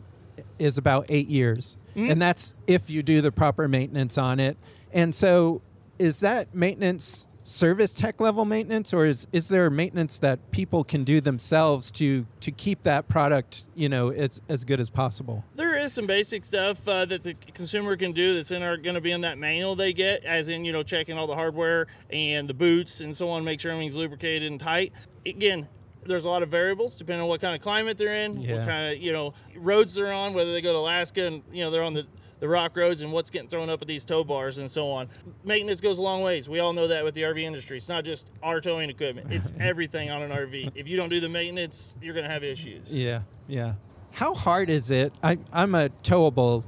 is 0.59 0.77
about 0.77 1.07
eight 1.09 1.27
years, 1.27 1.77
and 1.95 2.21
that's 2.21 2.53
if 2.67 2.89
you 2.91 3.01
do 3.01 3.21
the 3.21 3.31
proper 3.31 3.67
maintenance 3.67 4.19
on 4.19 4.39
it. 4.39 4.55
And 4.91 5.15
so, 5.15 5.63
is 5.97 6.19
that 6.19 6.53
maintenance 6.53 7.27
service 7.43 7.93
tech 7.93 8.19
level 8.21 8.45
maintenance, 8.45 8.93
or 8.93 9.05
is 9.05 9.27
is 9.31 9.49
there 9.49 9.69
maintenance 9.69 10.19
that 10.19 10.51
people 10.51 10.83
can 10.83 11.03
do 11.03 11.19
themselves 11.21 11.91
to 11.91 12.25
to 12.39 12.51
keep 12.51 12.83
that 12.83 13.07
product 13.07 13.65
you 13.73 13.89
know 13.89 14.09
as 14.11 14.41
as 14.49 14.63
good 14.63 14.79
as 14.79 14.89
possible? 14.89 15.43
There 15.55 15.77
is 15.77 15.93
some 15.93 16.07
basic 16.07 16.45
stuff 16.45 16.87
uh, 16.87 17.05
that 17.05 17.23
the 17.23 17.33
consumer 17.53 17.95
can 17.97 18.11
do 18.11 18.35
that's 18.35 18.51
in 18.51 18.61
our 18.63 18.77
going 18.77 18.95
to 18.95 19.01
be 19.01 19.11
in 19.11 19.21
that 19.21 19.37
manual 19.37 19.75
they 19.75 19.93
get, 19.93 20.23
as 20.23 20.49
in 20.49 20.63
you 20.65 20.71
know 20.73 20.83
checking 20.83 21.17
all 21.17 21.27
the 21.27 21.35
hardware 21.35 21.87
and 22.09 22.47
the 22.47 22.53
boots 22.53 23.01
and 23.01 23.15
so 23.15 23.29
on, 23.29 23.43
make 23.43 23.59
sure 23.59 23.71
everything's 23.71 23.95
lubricated 23.95 24.49
and 24.51 24.59
tight. 24.59 24.93
Again, 25.25 25.67
there's 26.05 26.25
a 26.25 26.29
lot 26.29 26.43
of 26.43 26.49
variables 26.49 26.95
depending 26.95 27.21
on 27.23 27.29
what 27.29 27.41
kind 27.41 27.55
of 27.55 27.61
climate 27.61 27.97
they're 27.97 28.23
in, 28.23 28.41
Yeah. 28.41 28.57
what 28.57 28.67
kind 28.67 28.93
of 28.93 29.01
you 29.01 29.11
know 29.13 29.33
roads 29.55 29.93
they're 29.93 30.13
on, 30.13 30.33
whether 30.33 30.51
they 30.53 30.61
go 30.61 30.73
to 30.73 30.79
Alaska 30.79 31.25
and 31.27 31.41
you 31.51 31.63
know 31.63 31.71
they're 31.71 31.83
on 31.83 31.93
the 31.93 32.05
the 32.43 32.49
rock 32.49 32.75
roads 32.75 33.01
and 33.01 33.13
what's 33.13 33.29
getting 33.29 33.47
thrown 33.47 33.69
up 33.69 33.81
at 33.81 33.87
these 33.87 34.03
tow 34.03 34.21
bars 34.21 34.57
and 34.57 34.69
so 34.69 34.91
on. 34.91 35.07
Maintenance 35.45 35.79
goes 35.79 35.97
a 35.97 36.01
long 36.01 36.23
ways. 36.23 36.49
We 36.49 36.59
all 36.59 36.73
know 36.73 36.89
that 36.89 37.01
with 37.05 37.13
the 37.13 37.21
RV 37.21 37.41
industry. 37.41 37.77
It's 37.77 37.87
not 37.87 38.03
just 38.03 38.31
our 38.43 38.59
towing 38.59 38.89
equipment; 38.89 39.31
it's 39.31 39.53
everything 39.61 40.11
on 40.11 40.21
an 40.21 40.29
RV. 40.29 40.73
If 40.75 40.85
you 40.89 40.97
don't 40.97 41.07
do 41.07 41.21
the 41.21 41.29
maintenance, 41.29 41.95
you're 42.01 42.13
going 42.13 42.25
to 42.25 42.29
have 42.29 42.43
issues. 42.43 42.91
Yeah, 42.91 43.21
yeah. 43.47 43.75
How 44.11 44.33
hard 44.33 44.69
is 44.69 44.91
it? 44.91 45.13
I, 45.23 45.37
I'm 45.53 45.73
a 45.73 45.87
towable 46.03 46.65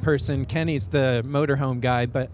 person. 0.00 0.46
Kenny's 0.46 0.86
the 0.86 1.22
motorhome 1.26 1.82
guy, 1.82 2.06
but 2.06 2.30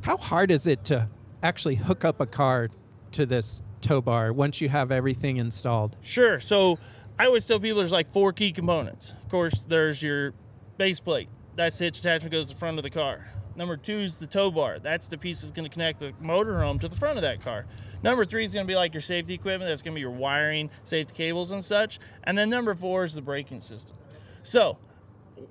how 0.00 0.16
hard 0.16 0.50
is 0.50 0.66
it 0.66 0.86
to 0.86 1.06
actually 1.42 1.74
hook 1.74 2.02
up 2.02 2.18
a 2.18 2.26
car 2.26 2.70
to 3.12 3.26
this 3.26 3.60
tow 3.82 4.00
bar 4.00 4.32
once 4.32 4.58
you 4.62 4.70
have 4.70 4.90
everything 4.90 5.36
installed? 5.36 5.98
Sure. 6.00 6.40
So 6.40 6.78
I 7.18 7.26
always 7.26 7.44
tell 7.44 7.60
people 7.60 7.76
there's 7.76 7.92
like 7.92 8.10
four 8.10 8.32
key 8.32 8.52
components. 8.52 9.12
Of 9.22 9.28
course, 9.30 9.60
there's 9.68 10.02
your 10.02 10.32
base 10.78 10.98
plate. 10.98 11.28
That's 11.58 11.76
the 11.76 11.86
hitch 11.86 11.98
attachment 11.98 12.30
goes 12.30 12.46
to 12.48 12.54
the 12.54 12.58
front 12.60 12.78
of 12.78 12.84
the 12.84 12.90
car. 12.90 13.32
Number 13.56 13.76
two 13.76 13.98
is 13.98 14.14
the 14.14 14.28
tow 14.28 14.48
bar. 14.52 14.78
That's 14.78 15.08
the 15.08 15.18
piece 15.18 15.40
that's 15.40 15.50
going 15.50 15.68
to 15.68 15.72
connect 15.72 15.98
the 15.98 16.12
motorhome 16.22 16.80
to 16.80 16.86
the 16.86 16.94
front 16.94 17.18
of 17.18 17.22
that 17.22 17.40
car. 17.42 17.66
Number 18.00 18.24
three 18.24 18.44
is 18.44 18.54
going 18.54 18.64
to 18.64 18.70
be 18.70 18.76
like 18.76 18.94
your 18.94 19.00
safety 19.00 19.34
equipment. 19.34 19.68
That's 19.68 19.82
going 19.82 19.92
to 19.92 19.96
be 19.96 20.00
your 20.00 20.12
wiring, 20.12 20.70
safety 20.84 21.14
cables, 21.16 21.50
and 21.50 21.64
such. 21.64 21.98
And 22.22 22.38
then 22.38 22.48
number 22.48 22.76
four 22.76 23.02
is 23.02 23.14
the 23.14 23.22
braking 23.22 23.58
system. 23.58 23.96
So 24.44 24.78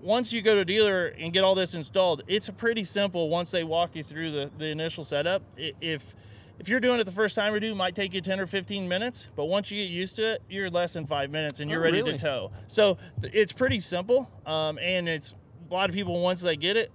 once 0.01 0.31
you 0.31 0.41
go 0.41 0.55
to 0.55 0.61
a 0.61 0.65
dealer 0.65 1.07
and 1.07 1.33
get 1.33 1.43
all 1.43 1.55
this 1.55 1.73
installed, 1.73 2.21
it's 2.25 2.49
pretty 2.51 2.85
simple 2.85 3.27
once 3.27 3.51
they 3.51 3.65
walk 3.65 3.93
you 3.93 4.01
through 4.03 4.31
the, 4.31 4.49
the 4.57 4.67
initial 4.67 5.03
setup. 5.03 5.41
If 5.57 6.15
if 6.57 6.69
you're 6.69 6.79
doing 6.79 7.01
it 7.01 7.03
the 7.03 7.11
first 7.11 7.35
time 7.35 7.53
or 7.53 7.59
do, 7.59 7.73
it 7.73 7.75
might 7.75 7.95
take 7.95 8.13
you 8.13 8.21
10 8.21 8.39
or 8.39 8.47
15 8.47 8.87
minutes, 8.87 9.27
but 9.35 9.45
once 9.45 9.69
you 9.69 9.83
get 9.83 9.91
used 9.91 10.15
to 10.15 10.35
it, 10.35 10.41
you're 10.49 10.69
less 10.71 10.93
than 10.93 11.05
five 11.05 11.29
minutes 11.29 11.59
and 11.59 11.69
you're 11.69 11.81
Oh, 11.81 11.83
ready 11.83 11.97
really? 11.97 12.13
to 12.13 12.17
tow. 12.17 12.51
So 12.65 12.97
it's 13.21 13.51
pretty 13.51 13.79
simple, 13.79 14.27
um, 14.45 14.79
and 14.79 15.07
it's 15.07 15.35
a 15.69 15.73
lot 15.73 15.89
of 15.89 15.95
people 15.95 16.19
once 16.21 16.41
they 16.41 16.55
get 16.55 16.77
it 16.77 16.91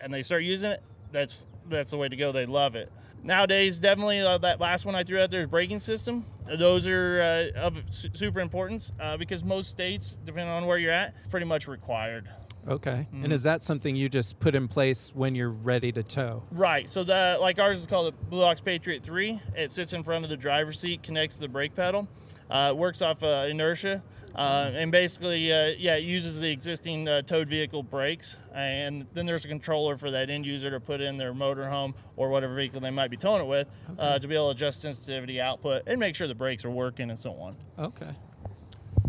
and 0.00 0.12
they 0.12 0.22
start 0.22 0.42
using 0.42 0.72
it, 0.72 0.82
that's 1.12 1.46
that's 1.68 1.90
the 1.90 1.96
way 1.96 2.08
to 2.08 2.16
go. 2.16 2.32
They 2.32 2.46
love 2.46 2.74
it. 2.74 2.90
Nowadays, 3.22 3.78
definitely 3.78 4.20
uh, 4.20 4.38
that 4.38 4.60
last 4.60 4.86
one 4.86 4.94
I 4.94 5.04
threw 5.04 5.20
out 5.20 5.30
there 5.30 5.42
is 5.42 5.46
braking 5.46 5.78
system. 5.78 6.24
Those 6.56 6.88
are 6.88 7.52
uh, 7.56 7.60
of 7.60 7.76
su- 7.90 8.08
super 8.14 8.40
importance 8.40 8.92
uh, 8.98 9.16
because 9.16 9.44
most 9.44 9.70
states, 9.70 10.16
depending 10.24 10.48
on 10.50 10.66
where 10.66 10.78
you're 10.78 10.92
at, 10.92 11.14
pretty 11.30 11.46
much 11.46 11.68
required. 11.68 12.28
Okay. 12.68 13.06
Mm-hmm. 13.12 13.24
And 13.24 13.32
is 13.32 13.42
that 13.42 13.62
something 13.62 13.94
you 13.96 14.08
just 14.08 14.38
put 14.40 14.54
in 14.54 14.68
place 14.68 15.12
when 15.14 15.34
you're 15.34 15.50
ready 15.50 15.92
to 15.92 16.02
tow? 16.02 16.42
Right. 16.50 16.88
So 16.88 17.04
the 17.04 17.38
like 17.40 17.58
ours 17.58 17.78
is 17.78 17.86
called 17.86 18.12
the 18.12 18.26
Blue 18.26 18.42
Ox 18.42 18.60
Patriot 18.60 19.02
3. 19.02 19.40
It 19.56 19.70
sits 19.70 19.92
in 19.92 20.02
front 20.02 20.24
of 20.24 20.30
the 20.30 20.36
driver's 20.36 20.80
seat, 20.80 21.02
connects 21.02 21.36
to 21.36 21.42
the 21.42 21.48
brake 21.48 21.74
pedal. 21.74 22.08
Uh, 22.50 22.70
it 22.72 22.76
works 22.76 23.00
off 23.00 23.22
uh, 23.22 23.46
inertia. 23.48 24.02
Uh, 24.40 24.72
and 24.74 24.90
basically, 24.90 25.52
uh, 25.52 25.66
yeah, 25.76 25.96
it 25.96 26.02
uses 26.02 26.40
the 26.40 26.50
existing 26.50 27.06
uh, 27.06 27.20
towed 27.20 27.46
vehicle 27.46 27.82
brakes, 27.82 28.38
and 28.54 29.06
then 29.12 29.26
there's 29.26 29.44
a 29.44 29.48
controller 29.48 29.98
for 29.98 30.10
that 30.10 30.30
end 30.30 30.46
user 30.46 30.70
to 30.70 30.80
put 30.80 31.02
in 31.02 31.18
their 31.18 31.34
motorhome 31.34 31.92
or 32.16 32.30
whatever 32.30 32.54
vehicle 32.54 32.80
they 32.80 32.88
might 32.88 33.10
be 33.10 33.18
towing 33.18 33.42
it 33.42 33.46
with 33.46 33.68
uh, 33.98 34.18
to 34.18 34.26
be 34.26 34.34
able 34.34 34.46
to 34.46 34.52
adjust 34.52 34.80
sensitivity, 34.80 35.42
output, 35.42 35.82
and 35.86 36.00
make 36.00 36.16
sure 36.16 36.26
the 36.26 36.34
brakes 36.34 36.64
are 36.64 36.70
working 36.70 37.10
and 37.10 37.18
so 37.18 37.32
on. 37.34 37.54
Okay. 37.78 38.08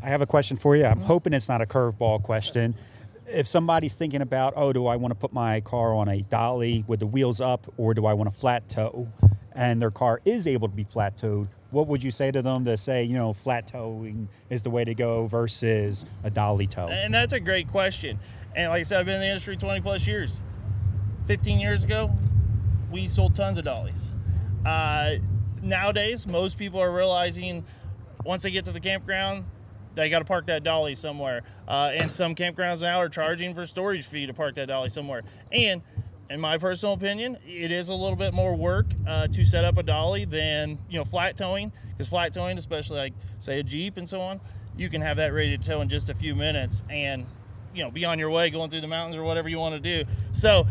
I 0.04 0.08
have 0.08 0.20
a 0.20 0.26
question 0.26 0.58
for 0.58 0.76
you. 0.76 0.84
I'm 0.84 1.00
hoping 1.00 1.32
it's 1.32 1.48
not 1.48 1.62
a 1.62 1.66
curveball 1.66 2.24
question. 2.24 2.76
If 3.26 3.48
somebody's 3.48 3.96
thinking 3.96 4.22
about, 4.22 4.52
oh, 4.58 4.74
do 4.74 4.86
I 4.86 4.98
want 4.98 5.14
to 5.14 5.16
put 5.18 5.32
my 5.32 5.62
car 5.62 5.94
on 5.94 6.10
a 6.10 6.24
dolly 6.24 6.84
with 6.88 7.00
the 7.00 7.08
wheels 7.08 7.40
up, 7.40 7.72
or 7.78 7.94
do 7.94 8.06
I 8.06 8.12
want 8.12 8.28
a 8.28 8.34
flat 8.34 8.68
tow, 8.68 9.08
and 9.54 9.82
their 9.82 9.92
car 9.92 10.20
is 10.26 10.46
able 10.46 10.68
to 10.68 10.76
be 10.76 10.84
flat 10.84 11.16
towed, 11.16 11.48
what 11.72 11.88
would 11.88 12.04
you 12.04 12.12
say 12.12 12.32
to 12.32 12.42
them 12.42 12.66
to 12.66 12.78
say, 12.78 13.04
you 13.04 13.14
know, 13.14 13.34
flat 13.34 13.68
towing 13.68 14.30
is 14.50 14.62
the 14.62 14.70
way 14.70 14.84
to 14.84 14.94
go 14.94 15.26
versus 15.28 16.06
a 16.24 16.30
dolly 16.30 16.68
tow? 16.68 16.88
And 16.88 17.14
that's 17.14 17.34
a 17.34 17.40
great 17.40 17.70
question. 17.70 18.20
And 18.56 18.70
like 18.70 18.82
I 18.82 18.84
said, 18.84 19.00
I've 19.00 19.06
been 19.06 19.16
in 19.16 19.22
the 19.22 19.28
industry 19.28 19.56
20 19.58 19.82
plus 19.82 20.06
years. 20.06 20.44
15 21.26 21.60
years 21.60 21.84
ago, 21.84 22.12
we 22.92 23.08
sold 23.08 23.36
tons 23.36 23.58
of 23.58 23.64
dollies. 23.64 24.14
Uh, 24.66 25.16
nowadays, 25.62 26.28
most 26.28 26.58
people 26.58 26.82
are 26.82 26.92
realizing 26.92 27.66
once 28.26 28.44
they 28.44 28.52
get 28.52 28.66
to 28.66 28.72
the 28.72 28.80
campground, 28.80 29.46
they 29.96 30.10
got 30.10 30.20
to 30.20 30.26
park 30.26 30.48
that 30.48 30.64
dolly 30.64 30.96
somewhere. 30.96 31.44
Uh, 31.68 31.92
and 31.94 32.12
some 32.12 32.36
campgrounds 32.36 32.82
now 32.82 33.00
are 33.00 33.10
charging 33.10 33.54
for 33.54 33.66
storage 33.66 34.06
fee 34.06 34.26
to 34.26 34.34
park 34.34 34.56
that 34.56 34.68
dolly 34.68 34.90
somewhere. 34.90 35.24
And 35.52 35.82
in 36.32 36.40
my 36.40 36.58
personal 36.58 36.94
opinion, 36.94 37.38
it 37.46 37.72
is 37.72 37.90
a 37.90 37.94
little 37.94 38.16
bit 38.16 38.34
more 38.34 38.56
work 38.56 38.86
uh, 39.06 39.28
to 39.28 39.44
set 39.44 39.66
up 39.66 39.78
a 39.78 39.84
dolly 39.84 40.24
than 40.24 40.80
you 40.90 40.98
know 40.98 41.04
flat 41.04 41.36
towing. 41.36 41.72
Because 41.92 42.08
flat 42.08 42.34
towing, 42.34 42.58
especially 42.58 42.98
like 42.98 43.14
say 43.40 43.60
a 43.60 43.64
Jeep 43.64 43.98
and 43.98 44.08
so 44.08 44.22
on, 44.22 44.40
you 44.78 44.90
can 44.90 45.02
have 45.02 45.18
that 45.18 45.34
ready 45.34 45.58
to 45.58 45.64
tow 45.64 45.82
in 45.82 45.90
just 45.90 46.10
a 46.10 46.14
few 46.14 46.34
minutes 46.34 46.84
and 46.90 47.26
you 47.74 47.84
know 47.84 47.92
be 47.92 48.06
on 48.06 48.18
your 48.18 48.30
way 48.30 48.50
going 48.50 48.70
through 48.70 48.82
the 48.82 48.88
mountains 48.88 49.18
or 49.18 49.24
whatever 49.24 49.50
you 49.50 49.60
want 49.60 49.76
to 49.76 49.80
do. 49.80 50.10
So 50.32 50.66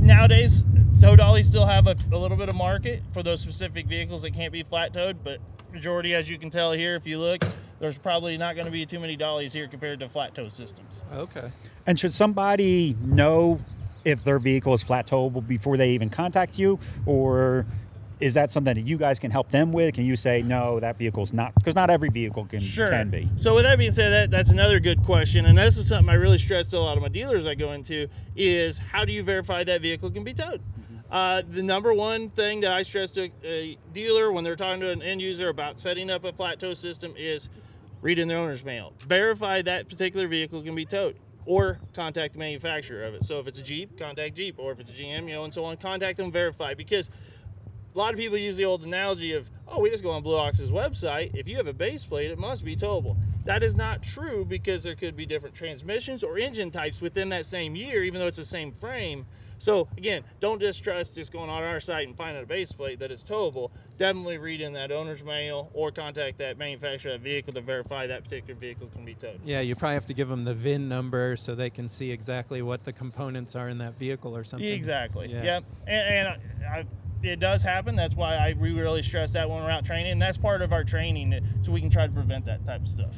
nowadays, 0.00 0.64
tow 0.98 1.16
dollies 1.16 1.46
still 1.46 1.66
have 1.66 1.86
a, 1.86 1.96
a 2.10 2.16
little 2.16 2.36
bit 2.36 2.48
of 2.48 2.54
market 2.54 3.02
for 3.12 3.22
those 3.22 3.42
specific 3.42 3.86
vehicles 3.86 4.22
that 4.22 4.32
can't 4.32 4.52
be 4.52 4.62
flat 4.62 4.94
towed, 4.94 5.22
but 5.22 5.38
majority, 5.70 6.14
as 6.14 6.28
you 6.30 6.38
can 6.38 6.48
tell 6.48 6.72
here, 6.72 6.96
if 6.96 7.06
you 7.06 7.18
look, 7.18 7.44
there's 7.78 7.98
probably 7.98 8.36
not 8.36 8.54
going 8.54 8.64
to 8.64 8.72
be 8.72 8.84
too 8.86 8.98
many 8.98 9.16
dollies 9.16 9.52
here 9.52 9.68
compared 9.68 10.00
to 10.00 10.08
flat 10.08 10.34
tow 10.34 10.48
systems. 10.48 11.02
Okay. 11.14 11.52
And 11.86 11.98
should 11.98 12.12
somebody 12.14 12.96
know 13.02 13.60
if 14.04 14.24
their 14.24 14.38
vehicle 14.38 14.74
is 14.74 14.82
flat 14.82 15.06
towable 15.06 15.46
before 15.46 15.76
they 15.76 15.90
even 15.90 16.10
contact 16.10 16.58
you, 16.58 16.78
or 17.06 17.66
is 18.20 18.34
that 18.34 18.52
something 18.52 18.74
that 18.74 18.86
you 18.86 18.98
guys 18.98 19.18
can 19.18 19.30
help 19.30 19.50
them 19.50 19.72
with? 19.72 19.94
Can 19.94 20.04
you 20.04 20.14
say 20.16 20.42
no, 20.42 20.78
that 20.80 20.98
vehicle's 20.98 21.32
not 21.32 21.54
because 21.54 21.74
not 21.74 21.88
every 21.90 22.10
vehicle 22.10 22.44
can 22.44 22.60
Sure. 22.60 22.88
can 22.88 23.08
be. 23.10 23.28
So 23.36 23.54
with 23.54 23.64
that 23.64 23.78
being 23.78 23.92
said, 23.92 24.10
that 24.10 24.30
that's 24.30 24.50
another 24.50 24.78
good 24.78 25.02
question, 25.04 25.46
and 25.46 25.56
this 25.56 25.78
is 25.78 25.88
something 25.88 26.10
I 26.10 26.14
really 26.14 26.38
stress 26.38 26.66
to 26.68 26.78
a 26.78 26.80
lot 26.80 26.96
of 26.96 27.02
my 27.02 27.08
dealers 27.08 27.46
I 27.46 27.54
go 27.54 27.72
into 27.72 28.08
is 28.36 28.78
how 28.78 29.04
do 29.04 29.12
you 29.12 29.22
verify 29.22 29.64
that 29.64 29.80
vehicle 29.80 30.10
can 30.10 30.24
be 30.24 30.34
towed? 30.34 30.60
Uh, 31.10 31.42
the 31.50 31.62
number 31.62 31.92
one 31.92 32.30
thing 32.30 32.60
that 32.60 32.72
I 32.72 32.82
stress 32.82 33.10
to 33.12 33.30
a 33.42 33.76
dealer 33.92 34.30
when 34.30 34.44
they're 34.44 34.54
talking 34.54 34.80
to 34.82 34.90
an 34.90 35.02
end 35.02 35.20
user 35.20 35.48
about 35.48 35.80
setting 35.80 36.08
up 36.08 36.22
a 36.24 36.32
flat 36.32 36.60
tow 36.60 36.72
system 36.72 37.14
is 37.16 37.48
reading 38.00 38.28
their 38.28 38.38
owner's 38.38 38.64
mail. 38.64 38.92
Verify 39.08 39.60
that 39.62 39.88
particular 39.88 40.28
vehicle 40.28 40.62
can 40.62 40.74
be 40.74 40.84
towed. 40.84 41.16
Or 41.46 41.80
contact 41.94 42.34
the 42.34 42.38
manufacturer 42.38 43.04
of 43.04 43.14
it. 43.14 43.24
So 43.24 43.38
if 43.40 43.48
it's 43.48 43.58
a 43.58 43.62
Jeep, 43.62 43.98
contact 43.98 44.36
Jeep, 44.36 44.56
or 44.58 44.72
if 44.72 44.80
it's 44.80 44.90
a 44.90 44.94
GM, 44.94 45.28
you 45.28 45.34
know, 45.34 45.44
and 45.44 45.52
so 45.52 45.64
on, 45.64 45.76
contact 45.76 46.18
them, 46.18 46.30
verify. 46.30 46.74
Because 46.74 47.10
a 47.94 47.98
lot 47.98 48.12
of 48.12 48.20
people 48.20 48.38
use 48.38 48.56
the 48.56 48.64
old 48.64 48.84
analogy 48.84 49.32
of, 49.32 49.50
oh, 49.66 49.80
we 49.80 49.90
just 49.90 50.02
go 50.02 50.10
on 50.10 50.22
Blue 50.22 50.36
Ox's 50.36 50.70
website. 50.70 51.34
If 51.34 51.48
you 51.48 51.56
have 51.56 51.66
a 51.66 51.72
base 51.72 52.04
plate, 52.04 52.30
it 52.30 52.38
must 52.38 52.64
be 52.64 52.76
towable. 52.76 53.16
That 53.44 53.62
is 53.62 53.74
not 53.74 54.02
true 54.02 54.44
because 54.44 54.82
there 54.82 54.94
could 54.94 55.16
be 55.16 55.26
different 55.26 55.54
transmissions 55.54 56.22
or 56.22 56.38
engine 56.38 56.70
types 56.70 57.00
within 57.00 57.30
that 57.30 57.46
same 57.46 57.74
year, 57.74 58.04
even 58.04 58.20
though 58.20 58.26
it's 58.26 58.36
the 58.36 58.44
same 58.44 58.72
frame. 58.72 59.26
So 59.60 59.88
again, 59.98 60.24
don't 60.40 60.58
just 60.58 60.82
trust 60.82 61.16
just 61.16 61.32
going 61.32 61.50
on 61.50 61.62
our 61.62 61.80
site 61.80 62.08
and 62.08 62.16
finding 62.16 62.42
a 62.42 62.46
base 62.46 62.72
plate 62.72 62.98
that 63.00 63.10
is 63.10 63.22
towable. 63.22 63.70
Definitely 63.98 64.38
read 64.38 64.62
in 64.62 64.72
that 64.72 64.90
owner's 64.90 65.22
manual 65.22 65.70
or 65.74 65.90
contact 65.90 66.38
that 66.38 66.56
manufacturer 66.56 67.12
of 67.12 67.20
that 67.20 67.24
vehicle 67.28 67.52
to 67.52 67.60
verify 67.60 68.06
that 68.06 68.24
particular 68.24 68.58
vehicle 68.58 68.88
can 68.88 69.04
be 69.04 69.12
towed. 69.12 69.38
Yeah, 69.44 69.60
you 69.60 69.76
probably 69.76 69.94
have 69.94 70.06
to 70.06 70.14
give 70.14 70.28
them 70.30 70.44
the 70.44 70.54
VIN 70.54 70.88
number 70.88 71.36
so 71.36 71.54
they 71.54 71.68
can 71.68 71.88
see 71.88 72.10
exactly 72.10 72.62
what 72.62 72.84
the 72.84 72.92
components 72.92 73.54
are 73.54 73.68
in 73.68 73.76
that 73.78 73.98
vehicle 73.98 74.34
or 74.34 74.44
something. 74.44 74.66
Exactly. 74.66 75.30
Yeah. 75.30 75.42
Yep. 75.42 75.64
And, 75.86 76.14
and 76.14 76.28
I, 76.28 76.78
I, 76.78 76.86
it 77.22 77.38
does 77.38 77.62
happen. 77.62 77.96
That's 77.96 78.14
why 78.14 78.36
I 78.36 78.54
we 78.58 78.72
really 78.72 79.02
stress 79.02 79.32
that 79.32 79.50
when 79.50 79.62
we're 79.62 79.70
out 79.70 79.84
training. 79.84 80.12
And 80.12 80.22
that's 80.22 80.38
part 80.38 80.62
of 80.62 80.72
our 80.72 80.84
training, 80.84 81.38
so 81.60 81.70
we 81.70 81.82
can 81.82 81.90
try 81.90 82.06
to 82.06 82.12
prevent 82.12 82.46
that 82.46 82.64
type 82.64 82.80
of 82.80 82.88
stuff. 82.88 83.14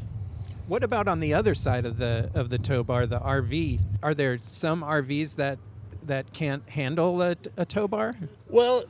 What 0.68 0.82
about 0.82 1.08
on 1.08 1.20
the 1.20 1.34
other 1.34 1.54
side 1.54 1.84
of 1.86 1.98
the 1.98 2.30
of 2.34 2.48
the 2.50 2.58
tow 2.58 2.82
bar, 2.82 3.06
the 3.06 3.20
RV? 3.20 3.80
Are 4.02 4.14
there 4.14 4.38
some 4.40 4.82
RVs 4.82 5.36
that 5.36 5.58
that 6.04 6.32
can't 6.32 6.68
handle 6.68 7.20
a, 7.22 7.36
a 7.56 7.64
tow 7.64 7.88
bar? 7.88 8.14
Well, 8.48 8.84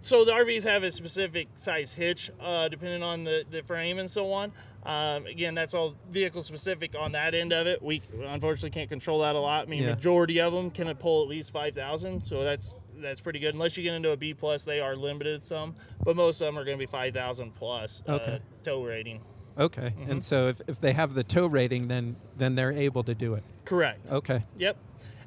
so 0.00 0.24
the 0.24 0.32
RVs 0.32 0.64
have 0.64 0.82
a 0.82 0.90
specific 0.90 1.48
size 1.56 1.92
hitch, 1.92 2.30
uh, 2.40 2.68
depending 2.68 3.02
on 3.02 3.24
the, 3.24 3.44
the 3.50 3.62
frame 3.62 3.98
and 3.98 4.08
so 4.10 4.32
on. 4.32 4.52
Um, 4.84 5.26
again, 5.26 5.54
that's 5.54 5.74
all 5.74 5.94
vehicle 6.10 6.42
specific 6.42 6.94
on 6.98 7.12
that 7.12 7.34
end 7.34 7.52
of 7.52 7.66
it. 7.66 7.82
We 7.82 8.00
unfortunately 8.26 8.70
can't 8.70 8.88
control 8.88 9.20
that 9.20 9.34
a 9.34 9.38
lot. 9.40 9.66
I 9.66 9.68
mean, 9.68 9.82
Yeah. 9.82 9.94
majority 9.94 10.40
of 10.40 10.52
them 10.52 10.70
can 10.70 10.94
pull 10.96 11.22
at 11.22 11.28
least 11.28 11.50
five 11.52 11.74
thousand, 11.74 12.22
so 12.24 12.42
that's 12.42 12.80
that's 12.96 13.20
pretty 13.20 13.38
good. 13.38 13.54
Unless 13.54 13.76
you 13.76 13.82
get 13.82 13.94
into 13.94 14.10
a 14.10 14.16
B 14.16 14.34
plus, 14.34 14.64
they 14.64 14.80
are 14.80 14.96
limited 14.96 15.42
some, 15.42 15.74
but 16.04 16.16
most 16.16 16.40
of 16.40 16.46
them 16.46 16.58
are 16.58 16.64
going 16.64 16.76
to 16.78 16.82
be 16.82 16.90
five 16.90 17.12
thousand 17.12 17.54
plus 17.54 18.02
uh, 18.08 18.12
Okay. 18.12 18.38
tow 18.62 18.82
rating. 18.82 19.20
Okay, 19.58 19.92
Mm-hmm. 19.98 20.10
and 20.10 20.24
so 20.24 20.48
if, 20.48 20.60
if 20.68 20.80
they 20.80 20.92
have 20.92 21.14
the 21.14 21.24
tow 21.24 21.46
rating, 21.46 21.88
then 21.88 22.16
then 22.36 22.54
they're 22.54 22.72
able 22.72 23.02
to 23.04 23.14
do 23.14 23.34
it. 23.34 23.42
Correct. 23.64 24.10
Okay. 24.10 24.44
Yep. 24.56 24.76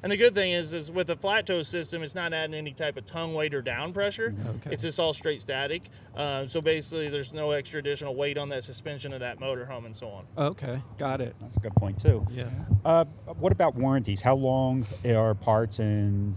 And 0.04 0.10
the 0.10 0.16
good 0.16 0.34
thing 0.34 0.50
is, 0.50 0.74
is 0.74 0.90
with 0.90 1.06
the 1.06 1.14
flat 1.14 1.46
tow 1.46 1.62
system, 1.62 2.02
it's 2.02 2.16
not 2.16 2.32
adding 2.32 2.54
any 2.56 2.72
type 2.72 2.96
of 2.96 3.06
tongue 3.06 3.34
weight 3.34 3.54
or 3.54 3.62
down 3.62 3.92
pressure. 3.92 4.34
Okay. 4.56 4.70
It's 4.72 4.82
just 4.82 4.98
all 4.98 5.12
straight 5.12 5.40
static. 5.40 5.82
Uh, 6.16 6.44
so 6.48 6.60
basically, 6.60 7.08
there's 7.08 7.32
no 7.32 7.52
extra 7.52 7.78
additional 7.78 8.16
weight 8.16 8.36
on 8.36 8.48
that 8.48 8.64
suspension 8.64 9.12
of 9.12 9.20
that 9.20 9.38
motorhome 9.38 9.86
and 9.86 9.94
so 9.94 10.08
on. 10.08 10.24
Okay, 10.36 10.82
got 10.98 11.20
it. 11.20 11.36
That's 11.40 11.56
a 11.56 11.60
good 11.60 11.74
point 11.76 12.00
too. 12.00 12.26
Yeah. 12.32 12.46
Uh, 12.84 13.04
what 13.38 13.52
about 13.52 13.76
warranties? 13.76 14.22
How 14.22 14.34
long 14.34 14.84
are 15.06 15.34
parts 15.36 15.78
and 15.78 16.34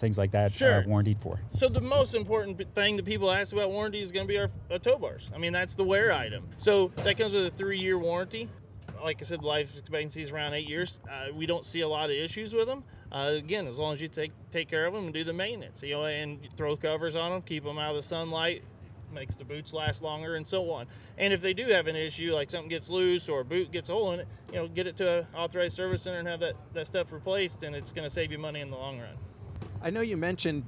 things 0.00 0.18
like 0.18 0.32
that 0.32 0.52
Sure. 0.52 0.80
are 0.80 0.84
warranted 0.86 1.18
for? 1.18 1.38
So 1.52 1.68
the 1.68 1.80
most 1.80 2.14
important 2.14 2.58
thing 2.72 2.96
that 2.96 3.04
people 3.04 3.30
ask 3.30 3.52
about 3.52 3.70
warranty 3.70 4.00
is 4.00 4.10
going 4.10 4.26
to 4.26 4.28
be 4.32 4.38
our, 4.38 4.48
our 4.70 4.78
tow 4.78 4.96
bars. 4.96 5.30
I 5.34 5.38
mean, 5.38 5.52
that's 5.52 5.74
the 5.74 5.84
wear 5.84 6.12
item. 6.12 6.48
So 6.56 6.90
that 6.96 7.18
comes 7.18 7.32
with 7.32 7.46
a 7.46 7.50
three-year 7.50 7.98
warranty. 7.98 8.48
Like 9.02 9.18
I 9.20 9.24
said, 9.24 9.42
life 9.42 9.78
expectancy 9.78 10.22
is 10.22 10.30
around 10.30 10.54
eight 10.54 10.68
years. 10.68 11.00
Uh, 11.10 11.32
we 11.32 11.46
don't 11.46 11.64
see 11.64 11.80
a 11.80 11.88
lot 11.88 12.10
of 12.10 12.16
issues 12.16 12.52
with 12.52 12.66
them. 12.66 12.84
Uh, 13.12 13.32
again, 13.34 13.66
as 13.66 13.78
long 13.78 13.92
as 13.92 14.00
you 14.02 14.08
take 14.08 14.30
take 14.50 14.68
care 14.68 14.86
of 14.86 14.92
them 14.92 15.04
and 15.04 15.14
do 15.14 15.24
the 15.24 15.32
maintenance, 15.32 15.82
you 15.82 15.94
know, 15.94 16.04
and 16.04 16.38
throw 16.56 16.76
covers 16.76 17.16
on 17.16 17.30
them, 17.32 17.42
keep 17.42 17.64
them 17.64 17.78
out 17.78 17.90
of 17.90 17.96
the 17.96 18.02
sunlight, 18.02 18.62
makes 19.12 19.36
the 19.36 19.44
boots 19.44 19.72
last 19.72 20.02
longer, 20.02 20.36
and 20.36 20.46
so 20.46 20.70
on. 20.70 20.86
And 21.16 21.32
if 21.32 21.40
they 21.40 21.54
do 21.54 21.66
have 21.68 21.86
an 21.86 21.96
issue, 21.96 22.34
like 22.34 22.50
something 22.50 22.68
gets 22.68 22.90
loose 22.90 23.28
or 23.28 23.40
a 23.40 23.44
boot 23.44 23.72
gets 23.72 23.88
a 23.88 23.92
hole 23.94 24.12
in 24.12 24.20
it, 24.20 24.28
you 24.52 24.56
know, 24.58 24.68
get 24.68 24.86
it 24.86 24.96
to 24.98 25.20
an 25.20 25.26
authorized 25.34 25.74
service 25.76 26.02
center 26.02 26.18
and 26.18 26.28
have 26.28 26.40
that, 26.40 26.54
that 26.74 26.86
stuff 26.86 27.10
replaced, 27.10 27.62
and 27.62 27.74
it's 27.74 27.92
going 27.92 28.04
to 28.06 28.10
save 28.10 28.30
you 28.30 28.38
money 28.38 28.60
in 28.60 28.70
the 28.70 28.76
long 28.76 28.98
run. 29.00 29.16
I 29.82 29.90
know 29.90 30.00
you 30.00 30.16
mentioned 30.16 30.64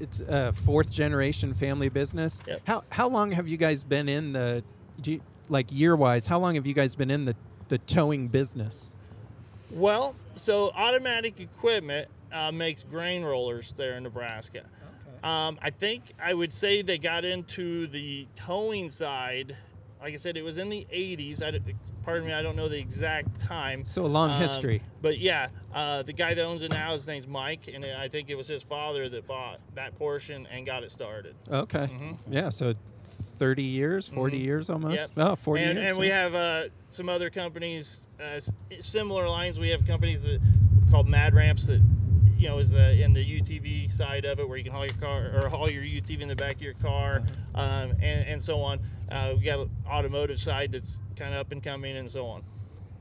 it's 0.00 0.20
a 0.20 0.52
fourth 0.52 0.90
generation 0.90 1.54
family 1.54 1.88
business. 1.88 2.40
Yep. 2.46 2.60
How 2.66 2.84
how 2.90 3.08
long 3.08 3.30
have 3.32 3.46
you 3.46 3.56
guys 3.56 3.84
been 3.84 4.08
in 4.08 4.32
the 4.32 4.64
do 5.00 5.12
you, 5.12 5.20
like 5.48 5.70
year 5.70 5.94
wise? 5.94 6.26
How 6.26 6.38
long 6.38 6.56
have 6.56 6.66
you 6.66 6.74
guys 6.74 6.94
been 6.94 7.10
in 7.10 7.24
the 7.24 7.36
the 7.68 7.78
towing 7.78 8.28
business? 8.28 8.96
Well, 9.70 10.14
so 10.34 10.70
automatic 10.74 11.40
equipment 11.40 12.08
uh, 12.32 12.52
makes 12.52 12.82
grain 12.82 13.22
rollers 13.22 13.72
there 13.76 13.94
in 13.96 14.02
Nebraska. 14.02 14.64
Um, 15.22 15.56
I 15.62 15.70
think 15.70 16.12
I 16.20 16.34
would 16.34 16.52
say 16.52 16.82
they 16.82 16.98
got 16.98 17.24
into 17.24 17.86
the 17.86 18.26
towing 18.34 18.90
side. 18.90 19.56
Like 20.02 20.14
I 20.14 20.16
said, 20.16 20.36
it 20.36 20.42
was 20.42 20.58
in 20.58 20.68
the 20.68 20.84
80s. 20.92 21.42
I, 21.42 21.58
pardon 22.02 22.26
me, 22.26 22.32
I 22.32 22.42
don't 22.42 22.56
know 22.56 22.68
the 22.68 22.78
exact 22.78 23.40
time. 23.40 23.84
So 23.84 24.04
a 24.04 24.08
long 24.08 24.30
Um, 24.30 24.40
history. 24.40 24.82
But 25.00 25.18
yeah, 25.18 25.48
uh, 25.72 26.02
the 26.02 26.12
guy 26.12 26.34
that 26.34 26.42
owns 26.42 26.62
it 26.62 26.72
now, 26.72 26.92
his 26.92 27.06
name's 27.06 27.28
Mike, 27.28 27.68
and 27.72 27.84
I 27.84 28.08
think 28.08 28.28
it 28.28 28.34
was 28.34 28.48
his 28.48 28.64
father 28.64 29.08
that 29.08 29.28
bought 29.28 29.60
that 29.74 29.96
portion 29.96 30.46
and 30.50 30.66
got 30.66 30.82
it 30.82 30.90
started. 30.90 31.34
Okay. 31.50 31.88
Yeah. 32.28 32.48
So. 32.48 32.74
30 33.12 33.62
years, 33.62 34.08
40 34.08 34.38
years 34.38 34.70
almost? 34.70 35.10
Mm-hmm. 35.10 35.20
Yep. 35.20 35.28
Oh, 35.32 35.36
40 35.36 35.62
and, 35.62 35.78
years. 35.78 35.90
And 35.90 35.98
we 35.98 36.08
have 36.08 36.34
uh, 36.34 36.64
some 36.88 37.08
other 37.10 37.28
companies, 37.28 38.08
uh, 38.22 38.40
similar 38.78 39.28
lines. 39.28 39.58
We 39.58 39.68
have 39.68 39.86
companies 39.86 40.22
that 40.22 40.40
called 40.90 41.08
Mad 41.08 41.34
Ramps 41.34 41.66
that, 41.66 41.82
you 42.42 42.48
know, 42.48 42.58
is 42.58 42.74
uh, 42.74 42.78
in 42.78 43.12
the 43.12 43.24
UTV 43.24 43.90
side 43.90 44.24
of 44.24 44.40
it 44.40 44.48
where 44.48 44.58
you 44.58 44.64
can 44.64 44.72
haul 44.72 44.84
your 44.84 44.96
car 44.98 45.30
or 45.32 45.48
haul 45.48 45.70
your 45.70 45.84
UTV 45.84 46.22
in 46.22 46.28
the 46.28 46.34
back 46.34 46.56
of 46.56 46.62
your 46.62 46.74
car 46.74 47.22
Uh-huh. 47.54 47.62
um, 47.62 47.90
and, 48.02 48.26
and 48.26 48.42
so 48.42 48.60
on. 48.60 48.80
Uh, 49.10 49.34
we 49.38 49.44
got 49.44 49.60
an 49.60 49.70
automotive 49.88 50.38
side 50.40 50.72
that's 50.72 51.00
kind 51.14 51.32
of 51.32 51.38
up 51.40 51.52
and 51.52 51.62
coming 51.62 51.96
and 51.96 52.10
so 52.10 52.26
on. 52.26 52.42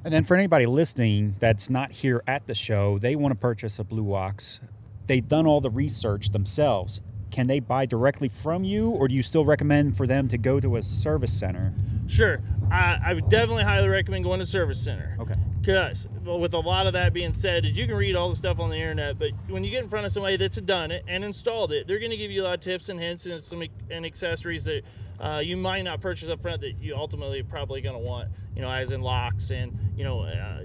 And 0.05 0.13
then 0.13 0.23
for 0.23 0.35
anybody 0.35 0.67
listening 0.67 1.35
that's 1.39 1.69
not 1.69 1.91
here 1.91 2.23
at 2.27 2.45
the 2.45 2.53
show, 2.53 2.99
they 2.99 3.15
want 3.15 3.31
to 3.31 3.35
purchase 3.35 3.79
a 3.79 3.83
Blue 3.83 4.13
Ox. 4.13 4.59
They've 5.07 5.27
done 5.27 5.47
all 5.47 5.59
the 5.61 5.69
research 5.71 6.29
themselves. 6.31 7.01
Can 7.31 7.47
they 7.47 7.59
buy 7.59 7.85
directly 7.85 8.27
from 8.29 8.63
you, 8.63 8.89
or 8.89 9.07
do 9.07 9.13
you 9.15 9.23
still 9.23 9.45
recommend 9.45 9.97
for 9.97 10.05
them 10.05 10.27
to 10.27 10.37
go 10.37 10.59
to 10.59 10.75
a 10.75 10.83
service 10.83 11.33
center? 11.33 11.73
Sure. 12.11 12.41
I, 12.69 12.99
I 13.05 13.13
would 13.13 13.29
definitely 13.29 13.63
highly 13.63 13.87
recommend 13.87 14.25
going 14.25 14.39
to 14.39 14.45
service 14.45 14.83
center. 14.83 15.15
Okay. 15.19 15.35
Because 15.61 16.07
with 16.23 16.53
a 16.53 16.59
lot 16.59 16.85
of 16.87 16.93
that 16.93 17.13
being 17.13 17.33
said, 17.33 17.65
is 17.65 17.77
you 17.77 17.87
can 17.87 17.95
read 17.95 18.15
all 18.15 18.27
the 18.27 18.35
stuff 18.35 18.59
on 18.59 18.69
the 18.69 18.75
internet, 18.75 19.17
but 19.17 19.29
when 19.47 19.63
you 19.63 19.71
get 19.71 19.83
in 19.83 19.89
front 19.89 20.05
of 20.05 20.11
somebody 20.11 20.35
that's 20.35 20.59
done 20.59 20.91
it 20.91 21.05
and 21.07 21.23
installed 21.23 21.71
it, 21.71 21.87
they're 21.87 21.99
going 21.99 22.11
to 22.11 22.17
give 22.17 22.29
you 22.29 22.41
a 22.41 22.45
lot 22.45 22.53
of 22.55 22.59
tips 22.59 22.89
and 22.89 22.99
hints 22.99 23.27
and 23.27 23.41
some 23.41 23.63
and 23.89 24.05
accessories 24.05 24.65
that 24.65 24.81
uh, 25.19 25.41
you 25.43 25.55
might 25.55 25.83
not 25.83 26.01
purchase 26.01 26.27
up 26.27 26.41
front 26.41 26.61
that 26.61 26.81
you 26.81 26.95
ultimately 26.95 27.39
are 27.39 27.45
probably 27.45 27.79
going 27.79 27.95
to 27.95 28.01
want. 28.01 28.29
You 28.55 28.61
know, 28.61 28.71
as 28.71 28.91
in 28.91 29.01
locks 29.01 29.49
and 29.51 29.77
you 29.95 30.03
know. 30.03 30.21
Uh, 30.21 30.63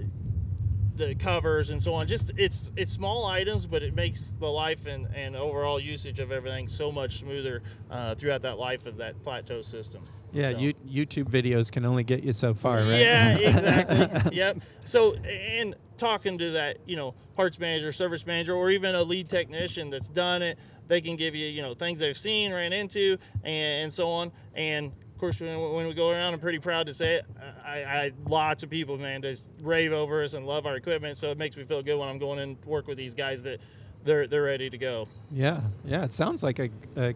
the 0.95 1.13
covers 1.13 1.69
and 1.69 1.83
so 1.83 1.93
on 1.93 2.07
just 2.07 2.31
it's 2.37 2.71
it's 2.75 2.91
small 2.91 3.27
items 3.27 3.67
but 3.67 3.83
it 3.83 3.93
makes 3.93 4.31
the 4.39 4.47
life 4.47 4.87
and, 4.87 5.05
and 5.13 5.35
overall 5.35 5.79
usage 5.79 6.19
of 6.19 6.31
everything 6.31 6.67
so 6.67 6.91
much 6.91 7.19
smoother 7.19 7.61
uh, 7.91 8.15
throughout 8.15 8.41
that 8.41 8.57
life 8.57 8.87
of 8.87 8.97
that 8.97 9.15
flat 9.23 9.45
tow 9.45 9.61
system 9.61 10.03
Yeah, 10.33 10.51
So- 10.51 10.57
you, 10.59 10.73
YouTube 10.85 11.29
videos 11.29 11.71
can 11.71 11.85
only 11.85 12.03
get 12.03 12.23
you 12.23 12.31
so 12.33 12.53
far, 12.53 12.77
right? 12.77 12.99
yeah, 12.99 13.37
exactly. 13.37 14.35
yep. 14.37 14.57
So, 14.85 15.15
and 15.15 15.75
talking 15.97 16.37
to 16.37 16.51
that, 16.51 16.77
you 16.85 16.95
know, 16.95 17.13
parts 17.35 17.59
manager, 17.59 17.91
service 17.91 18.25
manager, 18.25 18.53
or 18.55 18.69
even 18.69 18.95
a 18.95 19.03
lead 19.03 19.29
technician 19.29 19.89
that's 19.89 20.07
done 20.07 20.41
it, 20.41 20.57
they 20.87 21.01
can 21.01 21.15
give 21.15 21.35
you, 21.35 21.47
you 21.47 21.61
know, 21.61 21.73
things 21.73 21.99
they've 21.99 22.17
seen, 22.17 22.51
ran 22.53 22.73
into, 22.73 23.17
and, 23.43 23.83
and 23.83 23.93
so 23.93 24.09
on. 24.09 24.31
And 24.55 24.87
of 24.87 25.17
course, 25.19 25.39
when, 25.41 25.59
when 25.73 25.87
we 25.87 25.93
go 25.93 26.09
around, 26.11 26.33
I'm 26.33 26.39
pretty 26.39 26.59
proud 26.59 26.85
to 26.87 26.93
say 26.93 27.15
it. 27.15 27.25
I, 27.65 27.83
I 27.83 28.11
lots 28.27 28.63
of 28.63 28.69
people, 28.69 28.97
man, 28.97 29.21
just 29.21 29.49
rave 29.61 29.91
over 29.91 30.23
us 30.23 30.33
and 30.33 30.45
love 30.45 30.65
our 30.65 30.75
equipment. 30.75 31.17
So 31.17 31.31
it 31.31 31.37
makes 31.37 31.57
me 31.57 31.63
feel 31.63 31.81
good 31.81 31.97
when 31.97 32.07
I'm 32.07 32.19
going 32.19 32.39
in 32.39 32.55
to 32.57 32.69
work 32.69 32.87
with 32.87 32.97
these 32.97 33.15
guys 33.15 33.43
that 33.43 33.59
they're 34.03 34.27
they're 34.27 34.43
ready 34.43 34.69
to 34.69 34.77
go. 34.77 35.07
Yeah, 35.31 35.61
yeah. 35.83 36.03
It 36.03 36.11
sounds 36.11 36.43
like 36.43 36.59
a, 36.59 36.69
a 36.95 37.13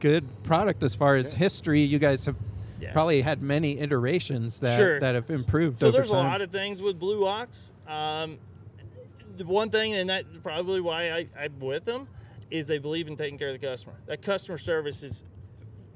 good 0.00 0.24
product 0.42 0.82
as 0.82 0.94
far 0.96 1.16
as 1.16 1.32
history. 1.32 1.80
You 1.80 1.98
guys 1.98 2.26
have 2.26 2.36
Yeah. 2.84 2.92
probably 2.92 3.22
had 3.22 3.42
many 3.42 3.78
iterations 3.78 4.60
that 4.60 4.76
Sure. 4.76 5.00
that 5.00 5.14
have 5.14 5.30
improved. 5.30 5.78
So 5.78 5.88
over 5.88 5.96
there's 5.96 6.10
time. 6.10 6.24
a 6.26 6.28
lot 6.28 6.40
of 6.40 6.50
things 6.50 6.82
with 6.82 6.98
Blue 6.98 7.26
Ox. 7.26 7.72
Um, 7.88 8.38
the 9.36 9.44
one 9.44 9.70
thing, 9.70 9.94
and 9.94 10.08
that's 10.08 10.38
probably 10.38 10.80
why 10.80 11.10
I, 11.10 11.26
I'm 11.38 11.58
with 11.58 11.84
them, 11.84 12.06
is 12.50 12.66
they 12.66 12.78
believe 12.78 13.08
in 13.08 13.16
taking 13.16 13.38
care 13.38 13.48
of 13.48 13.60
the 13.60 13.66
customer. 13.66 13.94
That 14.06 14.22
customer 14.22 14.58
service 14.58 15.02
is 15.02 15.24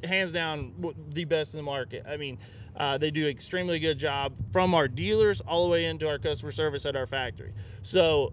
hands 0.05 0.33
down 0.33 0.73
the 1.11 1.25
best 1.25 1.55
in 1.55 1.59
the 1.59 1.63
market. 1.65 2.05
I 2.09 2.17
mean, 2.17 2.39
uh, 2.77 2.99
they 2.99 3.11
do 3.11 3.25
an 3.25 3.31
extremely 3.31 3.79
good 3.79 3.99
job 3.99 4.33
from 4.53 4.75
our 4.75 4.89
dealers 4.89 5.41
all 5.41 5.65
the 5.65 5.71
way 5.71 5.85
into 5.85 6.09
our 6.09 6.19
customer 6.19 6.53
service 6.53 6.87
at 6.87 6.97
our 6.97 7.07
factory. 7.07 7.53
So, 7.83 8.33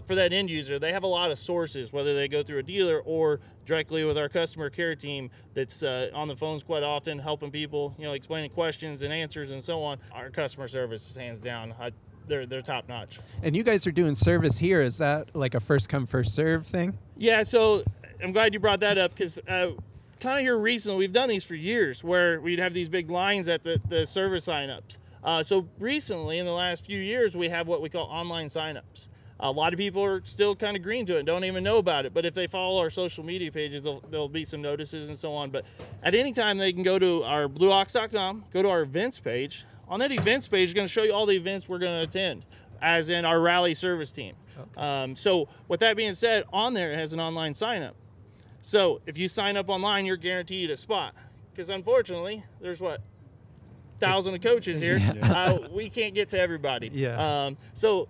for 0.00 0.14
that 0.14 0.32
end 0.32 0.50
user, 0.50 0.78
they 0.78 0.92
have 0.92 1.02
a 1.02 1.08
lot 1.08 1.30
of 1.30 1.38
sources, 1.38 1.92
whether 1.92 2.14
they 2.14 2.28
go 2.28 2.42
through 2.42 2.58
a 2.58 2.62
dealer 2.62 3.00
or 3.00 3.40
directly 3.66 4.04
with 4.04 4.18
our 4.18 4.28
customer 4.28 4.70
care 4.70 4.94
team 4.94 5.30
that's 5.54 5.82
uh, 5.82 6.10
on 6.14 6.28
the 6.28 6.36
phones 6.36 6.62
quite 6.62 6.82
often, 6.82 7.18
helping 7.18 7.50
people, 7.50 7.94
you 7.98 8.04
know, 8.04 8.12
explaining 8.12 8.50
questions 8.50 9.02
and 9.02 9.12
answers 9.12 9.50
and 9.50 9.62
so 9.62 9.82
on. 9.82 9.98
Our 10.12 10.30
customer 10.30 10.68
service 10.68 11.08
is 11.10 11.16
hands 11.16 11.40
down. 11.40 11.74
I, 11.78 11.92
they're, 12.26 12.46
they're 12.46 12.62
top 12.62 12.88
notch. 12.88 13.20
And 13.42 13.56
you 13.56 13.62
guys 13.62 13.86
are 13.86 13.92
doing 13.92 14.14
service 14.14 14.58
here. 14.58 14.82
Is 14.82 14.98
that 14.98 15.34
like 15.34 15.54
a 15.54 15.60
first 15.60 15.88
come 15.88 16.06
first 16.06 16.34
serve 16.34 16.66
thing? 16.66 16.96
Yeah, 17.16 17.42
so 17.42 17.82
I'm 18.22 18.32
glad 18.32 18.54
you 18.54 18.60
brought 18.60 18.80
that 18.80 18.98
up 18.98 19.12
because 19.12 19.38
uh, 19.48 19.72
kind 20.20 20.38
of 20.38 20.42
here 20.42 20.56
recently, 20.56 20.98
we've 20.98 21.12
done 21.12 21.28
these 21.28 21.44
for 21.44 21.54
years 21.54 22.02
where 22.02 22.40
we'd 22.40 22.60
have 22.60 22.72
these 22.72 22.88
big 22.88 23.10
lines 23.10 23.48
at 23.48 23.62
the, 23.62 23.80
the 23.88 24.06
service 24.06 24.46
signups. 24.46 24.98
Uh, 25.24 25.42
so 25.42 25.68
recently, 25.78 26.38
in 26.38 26.46
the 26.46 26.52
last 26.52 26.86
few 26.86 26.98
years, 26.98 27.36
we 27.36 27.48
have 27.48 27.68
what 27.68 27.80
we 27.80 27.88
call 27.88 28.06
online 28.06 28.46
signups. 28.46 29.08
A 29.42 29.50
lot 29.50 29.72
of 29.72 29.76
people 29.76 30.04
are 30.04 30.22
still 30.24 30.54
kind 30.54 30.76
of 30.76 30.84
green 30.84 31.04
to 31.06 31.16
it 31.16 31.18
and 31.18 31.26
don't 31.26 31.44
even 31.44 31.64
know 31.64 31.78
about 31.78 32.06
it. 32.06 32.14
But 32.14 32.24
if 32.24 32.32
they 32.32 32.46
follow 32.46 32.78
our 32.78 32.90
social 32.90 33.24
media 33.24 33.50
pages, 33.50 33.82
there'll, 33.82 34.28
be 34.28 34.44
some 34.44 34.62
notices 34.62 35.08
and 35.08 35.18
so 35.18 35.34
on. 35.34 35.50
But 35.50 35.64
at 36.02 36.14
any 36.14 36.32
time, 36.32 36.58
they 36.58 36.72
can 36.72 36.84
go 36.84 36.96
to 36.98 37.24
our 37.24 37.48
blueox.com, 37.48 38.44
go 38.52 38.62
to 38.62 38.68
our 38.68 38.82
events 38.82 39.18
page. 39.18 39.64
On 39.88 39.98
that 39.98 40.12
events 40.12 40.46
page, 40.46 40.70
it's 40.70 40.74
going 40.74 40.86
to 40.86 40.92
show 40.92 41.02
you 41.02 41.12
all 41.12 41.26
the 41.26 41.34
events 41.34 41.68
we're 41.68 41.80
going 41.80 41.98
to 41.98 42.08
attend, 42.08 42.44
as 42.80 43.08
in 43.08 43.24
our 43.24 43.40
rally 43.40 43.74
service 43.74 44.12
team. 44.12 44.36
Um, 44.76 45.16
so, 45.16 45.48
with 45.66 45.80
that 45.80 45.96
being 45.96 46.14
said, 46.14 46.44
on 46.52 46.72
there 46.72 46.92
it 46.92 46.98
has 46.98 47.12
an 47.12 47.20
online 47.20 47.54
sign 47.54 47.82
up. 47.82 47.96
So, 48.60 49.00
if 49.06 49.18
you 49.18 49.26
sign 49.26 49.56
up 49.56 49.68
online, 49.68 50.06
you're 50.06 50.16
guaranteed 50.16 50.70
a 50.70 50.76
spot. 50.76 51.14
Because 51.52 51.68
unfortunately, 51.68 52.44
there's 52.60 52.80
what 52.80 53.02
thousand 53.98 54.34
of 54.34 54.40
coaches 54.40 54.80
here. 54.80 55.00
Uh, 55.22 55.68
we 55.72 55.88
can't 55.88 56.14
get 56.14 56.30
to 56.30 56.38
everybody. 56.38 56.90
Yeah. 56.92 57.46
Um, 57.46 57.56
so, 57.74 58.08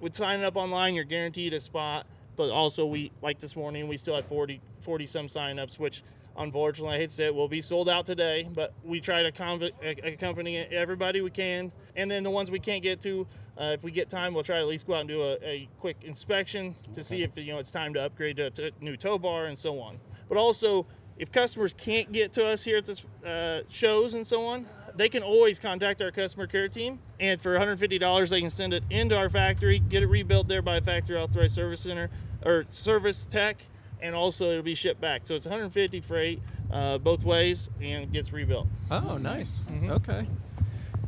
with 0.00 0.14
signing 0.14 0.44
up 0.44 0.56
online, 0.56 0.94
you're 0.94 1.04
guaranteed 1.04 1.52
a 1.54 1.60
spot. 1.60 2.06
But 2.36 2.50
also, 2.50 2.86
we 2.86 3.12
like 3.20 3.38
this 3.38 3.54
morning, 3.54 3.86
we 3.86 3.96
still 3.96 4.14
had 4.16 4.24
40, 4.24 4.60
40 4.80 5.06
some 5.06 5.26
signups, 5.26 5.78
which 5.78 6.02
unfortunately, 6.36 6.94
I 6.94 6.98
hate 6.98 7.10
to 7.10 7.14
say 7.14 7.26
it, 7.26 7.34
will 7.34 7.48
be 7.48 7.60
sold 7.60 7.88
out 7.88 8.06
today. 8.06 8.48
But 8.52 8.72
we 8.82 9.00
try 9.00 9.22
to 9.22 9.32
conv- 9.32 9.72
accompany 10.06 10.58
everybody 10.58 11.20
we 11.20 11.30
can, 11.30 11.70
and 11.96 12.10
then 12.10 12.22
the 12.22 12.30
ones 12.30 12.50
we 12.50 12.58
can't 12.58 12.82
get 12.82 13.00
to, 13.02 13.26
uh, 13.60 13.64
if 13.74 13.82
we 13.82 13.90
get 13.90 14.08
time, 14.08 14.32
we'll 14.32 14.44
try 14.44 14.56
to 14.56 14.62
at 14.62 14.68
least 14.68 14.86
go 14.86 14.94
out 14.94 15.00
and 15.00 15.08
do 15.08 15.22
a, 15.22 15.36
a 15.42 15.68
quick 15.80 15.98
inspection 16.02 16.74
to 16.94 17.04
see 17.04 17.22
if 17.22 17.36
you 17.36 17.52
know 17.52 17.58
it's 17.58 17.70
time 17.70 17.92
to 17.94 18.02
upgrade 18.02 18.36
to, 18.36 18.50
to 18.50 18.70
new 18.80 18.96
tow 18.96 19.18
bar 19.18 19.46
and 19.46 19.58
so 19.58 19.78
on. 19.80 19.98
But 20.28 20.38
also, 20.38 20.86
if 21.18 21.30
customers 21.30 21.74
can't 21.74 22.10
get 22.10 22.32
to 22.34 22.46
us 22.46 22.64
here 22.64 22.78
at 22.78 22.86
this 22.86 23.04
uh, 23.26 23.60
shows 23.68 24.14
and 24.14 24.26
so 24.26 24.46
on, 24.46 24.64
they 25.00 25.08
can 25.08 25.22
always 25.22 25.58
contact 25.58 26.02
our 26.02 26.10
customer 26.10 26.46
care 26.46 26.68
team, 26.68 26.98
and 27.18 27.40
for 27.40 27.56
$150, 27.56 28.28
they 28.28 28.40
can 28.42 28.50
send 28.50 28.74
it 28.74 28.84
into 28.90 29.16
our 29.16 29.30
factory, 29.30 29.78
get 29.78 30.02
it 30.02 30.08
rebuilt 30.08 30.46
there 30.46 30.60
by 30.60 30.76
a 30.76 30.80
factory 30.82 31.16
authorized 31.16 31.54
service 31.54 31.80
center 31.80 32.10
or 32.44 32.66
service 32.68 33.24
tech, 33.24 33.64
and 34.02 34.14
also 34.14 34.50
it'll 34.50 34.62
be 34.62 34.74
shipped 34.74 35.00
back. 35.00 35.22
So 35.24 35.34
it's 35.34 35.46
150 35.46 36.02
freight 36.02 36.42
uh, 36.70 36.98
both 36.98 37.24
ways, 37.24 37.70
and 37.80 38.02
it 38.04 38.12
gets 38.12 38.30
rebuilt. 38.30 38.66
Oh, 38.90 39.16
nice. 39.16 39.64
Mm-hmm. 39.70 39.90
Okay. 39.92 40.26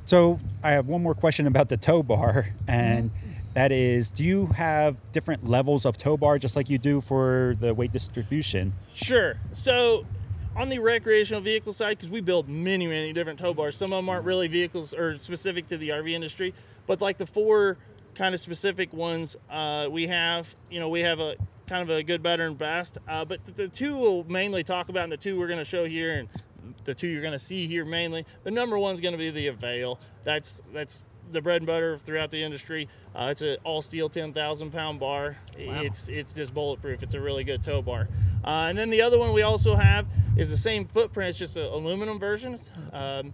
So 0.06 0.40
I 0.62 0.70
have 0.70 0.86
one 0.86 1.02
more 1.02 1.14
question 1.14 1.46
about 1.46 1.68
the 1.68 1.76
tow 1.76 2.02
bar, 2.02 2.46
and 2.66 3.10
that 3.52 3.72
is, 3.72 4.08
do 4.08 4.24
you 4.24 4.46
have 4.46 4.96
different 5.12 5.46
levels 5.46 5.84
of 5.84 5.98
tow 5.98 6.16
bar 6.16 6.38
just 6.38 6.56
like 6.56 6.70
you 6.70 6.78
do 6.78 7.02
for 7.02 7.58
the 7.60 7.74
weight 7.74 7.92
distribution? 7.92 8.72
Sure. 8.94 9.36
So 9.52 10.06
on 10.56 10.68
the 10.68 10.78
recreational 10.78 11.40
vehicle 11.40 11.72
side, 11.72 11.96
because 11.96 12.10
we 12.10 12.20
build 12.20 12.48
many, 12.48 12.86
many 12.86 13.12
different 13.12 13.38
tow 13.38 13.54
bars. 13.54 13.76
Some 13.76 13.92
of 13.92 13.96
them 13.96 14.08
aren't 14.08 14.24
really 14.24 14.48
vehicles 14.48 14.92
or 14.94 15.18
specific 15.18 15.66
to 15.68 15.78
the 15.78 15.90
RV 15.90 16.12
industry, 16.12 16.54
but 16.86 17.00
like 17.00 17.18
the 17.18 17.26
four 17.26 17.78
kind 18.14 18.34
of 18.34 18.40
specific 18.40 18.92
ones 18.92 19.36
uh, 19.50 19.88
we 19.90 20.06
have, 20.06 20.54
you 20.70 20.80
know, 20.80 20.88
we 20.88 21.00
have 21.00 21.20
a 21.20 21.36
kind 21.66 21.88
of 21.88 21.96
a 21.96 22.02
good, 22.02 22.22
better, 22.22 22.46
and 22.46 22.58
best. 22.58 22.98
Uh, 23.08 23.24
but 23.24 23.44
the, 23.46 23.52
the 23.52 23.68
two 23.68 23.96
we'll 23.96 24.24
mainly 24.24 24.62
talk 24.62 24.88
about, 24.88 25.04
and 25.04 25.12
the 25.12 25.16
two 25.16 25.38
we're 25.38 25.46
going 25.46 25.58
to 25.58 25.64
show 25.64 25.84
here, 25.84 26.18
and 26.18 26.28
the 26.84 26.94
two 26.94 27.06
you're 27.06 27.22
going 27.22 27.32
to 27.32 27.38
see 27.38 27.66
here 27.66 27.84
mainly. 27.84 28.26
The 28.44 28.50
number 28.50 28.78
one 28.78 28.94
is 28.94 29.00
going 29.00 29.12
to 29.12 29.18
be 29.18 29.30
the 29.30 29.46
Avail. 29.48 29.98
That's 30.24 30.62
that's 30.72 31.02
the 31.32 31.40
bread 31.40 31.58
and 31.58 31.66
butter 31.66 31.98
throughout 31.98 32.30
the 32.30 32.42
industry. 32.42 32.88
Uh, 33.14 33.28
it's 33.30 33.42
an 33.42 33.56
all 33.64 33.82
steel 33.82 34.08
10,000 34.08 34.70
pound 34.70 35.00
bar. 35.00 35.36
It's 35.84 36.08
it's 36.08 36.32
just 36.32 36.54
bulletproof. 36.54 37.02
It's 37.02 37.14
a 37.14 37.20
really 37.20 37.44
good 37.44 37.62
tow 37.62 37.82
bar. 37.82 38.08
Uh, 38.44 38.66
and 38.68 38.78
then 38.78 38.90
the 38.90 39.02
other 39.02 39.18
one 39.18 39.32
we 39.32 39.42
also 39.42 39.74
have 39.76 40.06
is 40.36 40.50
the 40.50 40.56
same 40.56 40.86
footprint. 40.86 41.30
It's 41.30 41.38
just 41.38 41.56
an 41.56 41.64
aluminum 41.64 42.18
version. 42.18 42.58
Um, 42.92 43.32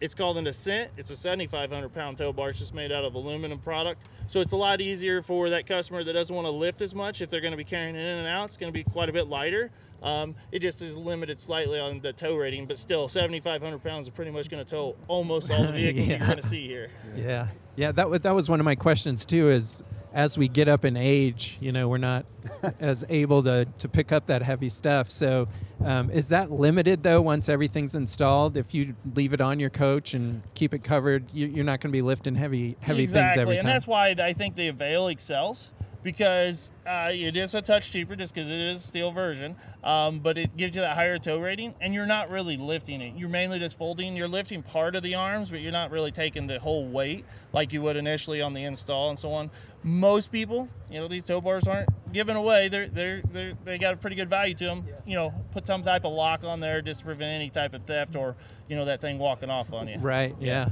it's 0.00 0.14
called 0.14 0.38
an 0.38 0.46
Ascent. 0.46 0.90
It's 0.96 1.10
a 1.10 1.16
7,500 1.16 1.92
pound 1.92 2.18
tow 2.18 2.32
bar. 2.32 2.50
It's 2.50 2.58
just 2.58 2.74
made 2.74 2.92
out 2.92 3.04
of 3.04 3.14
aluminum 3.14 3.58
product. 3.58 4.02
So 4.26 4.40
it's 4.40 4.52
a 4.52 4.56
lot 4.56 4.80
easier 4.80 5.22
for 5.22 5.50
that 5.50 5.66
customer 5.66 6.04
that 6.04 6.12
doesn't 6.12 6.34
want 6.34 6.46
to 6.46 6.50
lift 6.50 6.82
as 6.82 6.94
much. 6.94 7.20
If 7.20 7.30
they're 7.30 7.40
going 7.40 7.52
to 7.52 7.56
be 7.56 7.64
carrying 7.64 7.94
it 7.94 8.00
in 8.00 8.18
and 8.18 8.26
out, 8.26 8.46
it's 8.46 8.56
going 8.56 8.72
to 8.72 8.76
be 8.76 8.84
quite 8.84 9.08
a 9.08 9.12
bit 9.12 9.28
lighter. 9.28 9.70
Um, 10.02 10.34
it 10.52 10.60
just 10.60 10.82
is 10.82 10.96
limited 10.96 11.40
slightly 11.40 11.78
on 11.80 12.00
the 12.00 12.12
tow 12.12 12.36
rating, 12.36 12.66
but 12.66 12.78
still 12.78 13.08
7,500 13.08 13.82
pounds 13.82 14.06
is 14.06 14.12
pretty 14.12 14.30
much 14.30 14.48
going 14.50 14.64
to 14.64 14.70
tow 14.70 14.96
almost 15.08 15.50
all 15.50 15.64
the 15.64 15.72
vehicles 15.72 16.06
Yeah. 16.06 16.18
you're 16.18 16.26
going 16.26 16.40
to 16.40 16.46
see 16.46 16.66
here. 16.66 16.90
Yeah, 17.16 17.48
yeah. 17.76 17.92
That 17.92 18.08
was 18.10 18.20
that 18.20 18.34
was 18.34 18.48
one 18.48 18.60
of 18.60 18.64
my 18.64 18.74
questions 18.74 19.24
too. 19.24 19.50
Is 19.50 19.82
as 20.12 20.38
we 20.38 20.48
get 20.48 20.66
up 20.66 20.84
in 20.84 20.96
age, 20.96 21.58
you 21.60 21.72
know, 21.72 21.88
we're 21.88 21.98
not 21.98 22.24
as 22.80 23.04
able 23.08 23.42
to 23.42 23.66
to 23.78 23.88
pick 23.88 24.12
up 24.12 24.26
that 24.26 24.42
heavy 24.42 24.68
stuff. 24.68 25.10
So, 25.10 25.48
um, 25.84 26.10
is 26.10 26.28
that 26.30 26.50
limited 26.50 27.02
though? 27.02 27.20
Once 27.20 27.48
everything's 27.48 27.94
installed, 27.94 28.56
if 28.56 28.74
you 28.74 28.94
leave 29.14 29.32
it 29.32 29.40
on 29.40 29.58
your 29.60 29.70
coach 29.70 30.14
and 30.14 30.42
keep 30.54 30.72
it 30.72 30.84
covered, 30.84 31.32
you, 31.32 31.46
you're 31.46 31.64
not 31.64 31.80
going 31.80 31.90
to 31.90 31.96
be 31.96 32.02
lifting 32.02 32.34
heavy 32.34 32.76
heavy 32.80 33.02
exactly. 33.02 33.28
things 33.36 33.42
every 33.42 33.56
and 33.56 33.64
time. 33.64 33.72
that's 33.74 33.86
why 33.86 34.08
I 34.18 34.32
think 34.32 34.54
the 34.56 34.68
Avail 34.68 35.08
excels 35.08 35.70
because 36.02 36.70
uh, 36.86 37.10
it 37.12 37.36
is 37.36 37.54
a 37.54 37.62
touch 37.62 37.90
cheaper 37.90 38.16
just 38.16 38.34
because 38.34 38.48
it 38.48 38.58
is 38.58 38.78
a 38.78 38.86
steel 38.86 39.10
version, 39.10 39.56
um, 39.82 40.20
but 40.20 40.38
it 40.38 40.56
gives 40.56 40.74
you 40.74 40.82
that 40.82 40.96
higher 40.96 41.18
tow 41.18 41.38
rating, 41.38 41.74
and 41.80 41.92
you're 41.92 42.06
not 42.06 42.30
really 42.30 42.56
lifting 42.56 43.00
it. 43.00 43.16
You're 43.16 43.28
mainly 43.28 43.58
just 43.58 43.76
folding. 43.76 44.16
You're 44.16 44.28
lifting 44.28 44.62
part 44.62 44.94
of 44.96 45.02
the 45.02 45.14
arms, 45.14 45.50
but 45.50 45.60
you're 45.60 45.72
not 45.72 45.90
really 45.90 46.12
taking 46.12 46.46
the 46.46 46.58
whole 46.58 46.86
weight 46.86 47.24
like 47.52 47.72
you 47.72 47.82
would 47.82 47.96
initially 47.96 48.40
on 48.40 48.54
the 48.54 48.64
install 48.64 49.10
and 49.10 49.18
so 49.18 49.32
on. 49.32 49.50
Most 49.82 50.30
people, 50.32 50.68
you 50.90 50.98
know, 51.00 51.08
these 51.08 51.24
tow 51.24 51.40
bars 51.40 51.66
aren't 51.66 51.88
given 52.12 52.36
away. 52.36 52.68
They're 52.68 52.88
they're 52.88 53.22
they 53.32 53.54
they 53.64 53.78
got 53.78 53.94
a 53.94 53.96
pretty 53.96 54.16
good 54.16 54.30
value 54.30 54.54
to 54.54 54.64
them. 54.64 54.84
You 55.06 55.14
know, 55.14 55.34
put 55.52 55.66
some 55.66 55.82
type 55.82 56.04
of 56.04 56.12
lock 56.12 56.44
on 56.44 56.60
there 56.60 56.82
just 56.82 57.00
to 57.00 57.06
prevent 57.06 57.34
any 57.34 57.50
type 57.50 57.74
of 57.74 57.84
theft 57.84 58.16
or 58.16 58.36
you 58.68 58.76
know 58.76 58.84
that 58.84 59.00
thing 59.00 59.18
walking 59.18 59.50
off 59.50 59.72
on 59.72 59.88
you. 59.88 59.98
right. 59.98 60.34
Yeah. 60.40 60.66
Yeah. 60.66 60.68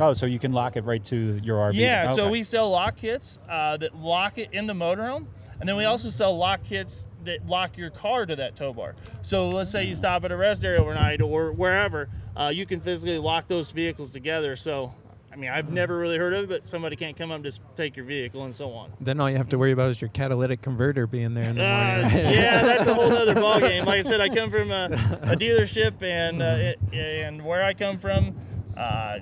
Oh, 0.00 0.12
so 0.14 0.26
you 0.26 0.38
can 0.38 0.52
lock 0.52 0.76
it 0.76 0.84
right 0.84 1.04
to 1.06 1.38
your 1.42 1.58
RV. 1.58 1.74
Yeah, 1.74 2.12
so 2.12 2.28
we 2.28 2.42
sell 2.42 2.70
lock 2.70 2.96
kits 2.96 3.38
uh, 3.48 3.76
that 3.78 3.94
lock 3.96 4.38
it 4.38 4.48
in 4.52 4.66
the 4.66 4.74
motorhome, 4.74 5.26
and 5.60 5.68
then 5.68 5.76
we 5.76 5.84
also 5.84 6.08
sell 6.10 6.36
lock 6.36 6.64
kits 6.64 7.06
that 7.24 7.46
lock 7.46 7.76
your 7.76 7.90
car 7.90 8.24
to 8.26 8.36
that 8.36 8.56
tow 8.56 8.72
bar. 8.72 8.94
So 9.22 9.48
let's 9.48 9.70
say 9.70 9.84
you 9.84 9.94
stop 9.94 10.24
at 10.24 10.32
a 10.32 10.36
rest 10.36 10.64
area 10.64 10.80
overnight 10.80 11.20
or 11.20 11.52
wherever, 11.52 12.08
uh, 12.36 12.48
you 12.54 12.64
can 12.64 12.80
physically 12.80 13.18
lock 13.18 13.48
those 13.48 13.70
vehicles 13.72 14.08
together. 14.10 14.54
So, 14.56 14.94
I 15.32 15.36
mean, 15.36 15.50
I've 15.50 15.70
never 15.70 15.98
really 15.98 16.16
heard 16.16 16.32
of 16.32 16.44
it, 16.44 16.48
but 16.48 16.66
somebody 16.66 16.94
can't 16.96 17.16
come 17.16 17.30
up 17.32 17.36
and 17.36 17.44
just 17.44 17.60
take 17.74 17.96
your 17.96 18.04
vehicle 18.06 18.44
and 18.44 18.54
so 18.54 18.70
on. 18.72 18.92
Then 19.00 19.20
all 19.20 19.28
you 19.28 19.36
have 19.36 19.48
to 19.50 19.58
worry 19.58 19.72
about 19.72 19.90
is 19.90 20.00
your 20.00 20.10
catalytic 20.10 20.62
converter 20.62 21.06
being 21.08 21.34
there 21.34 21.50
in 21.50 21.56
the 21.56 21.64
Uh, 21.64 22.00
morning. 22.08 22.32
yeah, 22.34 22.62
that's 22.66 22.86
a 22.86 22.94
whole 22.94 23.12
other 23.12 23.34
ballgame. 23.34 23.84
Like 23.84 23.98
I 23.98 24.02
said, 24.02 24.20
I 24.20 24.28
come 24.28 24.50
from 24.50 24.70
a, 24.70 24.84
a 25.22 25.36
dealership, 25.36 26.00
and 26.02 26.40
uh, 26.40 26.56
it, 26.58 26.78
and 26.92 27.44
where 27.44 27.64
I 27.64 27.74
come 27.74 27.98
from, 27.98 28.34
uh, 28.76 29.18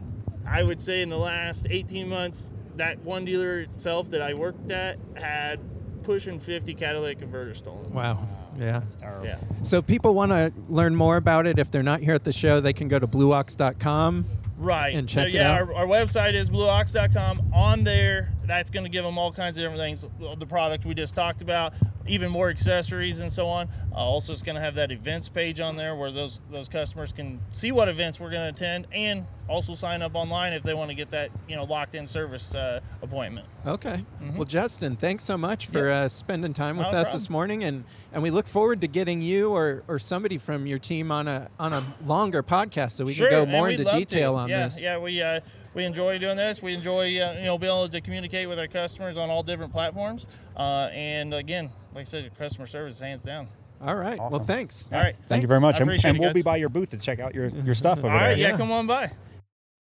I 0.47 0.63
would 0.63 0.81
say 0.81 1.03
in 1.03 1.09
the 1.09 1.19
last 1.19 1.67
18 1.69 2.09
months, 2.09 2.53
that 2.77 2.99
one 3.01 3.25
dealer 3.25 3.61
itself 3.61 4.11
that 4.11 4.23
I 4.23 4.35
worked 4.35 4.71
at 4.71 4.99
had 5.17 5.61
pushing 6.03 6.39
50 6.39 6.75
catalytic 6.75 7.19
converters 7.19 7.59
stolen. 7.59 7.93
Wow. 7.93 8.29
Yeah. 8.59 8.83
It's 8.83 8.97
terrible. 8.97 9.27
Yeah. 9.27 9.39
So 9.63 9.83
people 9.83 10.15
want 10.15 10.33
to 10.33 10.53
learn 10.69 10.95
more 10.95 11.17
about 11.17 11.47
it. 11.47 11.59
If 11.59 11.71
they're 11.71 11.83
not 11.83 12.01
here 12.01 12.15
at 12.15 12.25
the 12.25 12.33
show, 12.33 12.61
they 12.61 12.73
can 12.73 12.89
go 12.89 12.99
to 12.99 13.07
blueox.com. 13.07 14.25
Right. 14.59 14.95
And 14.95 15.11
so 15.11 15.23
check 15.23 15.29
it 15.29 15.35
yeah, 15.35 15.53
out. 15.53 15.63
Our, 15.63 15.75
our 15.75 15.87
website 15.87 16.35
is 16.35 16.49
blueox.com. 16.49 17.53
On 17.53 17.85
there, 17.85 18.33
that's 18.47 18.71
going 18.71 18.85
to 18.85 18.91
give 18.91 19.05
them 19.05 19.19
all 19.19 19.33
kinds 19.33 19.57
of 19.59 19.63
different 19.65 19.81
things. 19.81 20.07
The 20.39 20.47
product 20.47 20.85
we 20.85 20.95
just 20.95 21.15
talked 21.15 21.43
about, 21.43 21.75
even 22.07 22.31
more 22.31 22.49
accessories 22.51 23.21
and 23.21 23.33
so 23.33 23.47
on. 23.49 23.69
Uh, 23.93 23.97
also, 23.97 24.33
it's 24.33 24.43
going 24.43 24.55
to 24.55 24.61
have 24.63 24.75
that 24.77 24.93
events 24.93 25.29
page 25.29 25.61
on 25.61 25.77
there 25.77 25.95
where 25.97 26.11
those 26.13 26.41
those 26.51 26.69
customers 26.69 27.13
can 27.13 27.41
see 27.53 27.73
what 27.73 27.89
events 27.89 28.21
we're 28.21 28.31
going 28.31 28.43
to 28.43 28.49
attend 28.49 28.87
and 28.93 29.27
also 29.49 29.75
sign 29.75 30.03
up 30.03 30.15
online 30.15 30.53
if 30.53 30.63
they 30.63 30.75
want 30.75 30.91
to 30.91 30.95
get 30.95 31.11
that 31.11 31.31
you 31.49 31.57
know 31.57 31.65
locked 31.65 31.95
in 31.95 32.07
service 32.07 32.55
uh, 32.55 32.81
appointment. 33.03 33.47
Okay. 33.67 34.05
Well, 34.35 34.45
Justin, 34.45 34.97
thanks 34.97 35.25
so 35.25 35.37
much 35.37 35.67
for 35.67 35.91
uh, 35.91 36.09
spending 36.09 36.53
time 36.53 36.77
with 36.77 36.87
Mm-hmm. 36.87 36.95
Not 36.95 37.01
us 37.07 37.13
this 37.13 37.29
morning, 37.29 37.65
and 37.65 37.85
and 38.13 38.23
we 38.23 38.31
look 38.31 38.47
forward 38.47 38.81
to 38.83 38.87
getting 38.87 39.21
you 39.23 39.51
or, 39.53 39.83
or 39.89 39.99
somebody 39.99 40.39
from 40.39 40.67
your 40.67 40.79
team 40.79 41.11
on 41.11 41.27
a 41.27 41.49
on 41.59 41.73
a 41.73 41.83
longer 42.07 42.43
podcast 42.45 42.93
so 42.93 43.05
we 43.05 43.13
Sure, 43.15 43.29
can 43.29 43.45
go 43.45 43.51
more 43.51 43.69
into 43.71 43.83
love 43.83 43.95
to. 43.95 43.99
detail 43.99 44.37
on 44.37 44.49
yeah, 44.49 44.65
this. 44.67 44.81
Yeah, 44.83 44.99
we 44.99 45.21
uh, 45.21 45.41
we 45.77 45.85
enjoy 45.85 46.19
doing 46.19 46.39
this. 46.39 46.63
We 46.63 46.73
enjoy 46.73 47.03
uh, 47.21 47.35
you 47.39 47.45
know 47.45 47.59
being 47.59 47.71
able 47.73 47.89
to 47.89 48.01
communicate 48.01 48.49
with 48.49 48.59
our 48.59 48.67
customers 48.67 49.19
on 49.19 49.29
all 49.29 49.43
different 49.43 49.73
platforms. 49.73 50.27
Uh, 50.57 50.89
and 50.93 51.35
again, 51.35 51.71
like 51.95 52.03
I 52.03 52.05
said, 52.05 52.37
customer 52.37 52.67
service 52.67 52.97
is 52.97 53.01
hands 53.01 53.23
down. 53.23 53.47
All 53.83 53.95
right. 53.95 54.19
Well, 54.19 54.39
thanks. 54.41 54.91
All 54.91 54.99
right. 54.99 55.15
Thank 55.29 55.43
you 55.43 55.49
very 55.49 55.61
much. 55.61 55.75
I 55.77 55.79
And, 55.81 55.89
appreciate 55.91 56.09
and 56.11 56.17
it, 56.17 56.21
we'll 56.23 56.33
be 56.33 56.41
by 56.41 56.57
your 56.57 56.71
booth 56.71 56.89
to 56.91 56.97
check 56.97 57.21
out 57.21 57.35
your, 57.35 57.49
your 57.49 57.75
stuff 57.75 57.99
over 57.99 58.09
All 58.11 58.19
there. 58.19 58.33
yeah, 58.33 58.49
yeah. 58.49 58.57
come 58.57 58.73
on 58.73 58.87
by. 58.87 59.13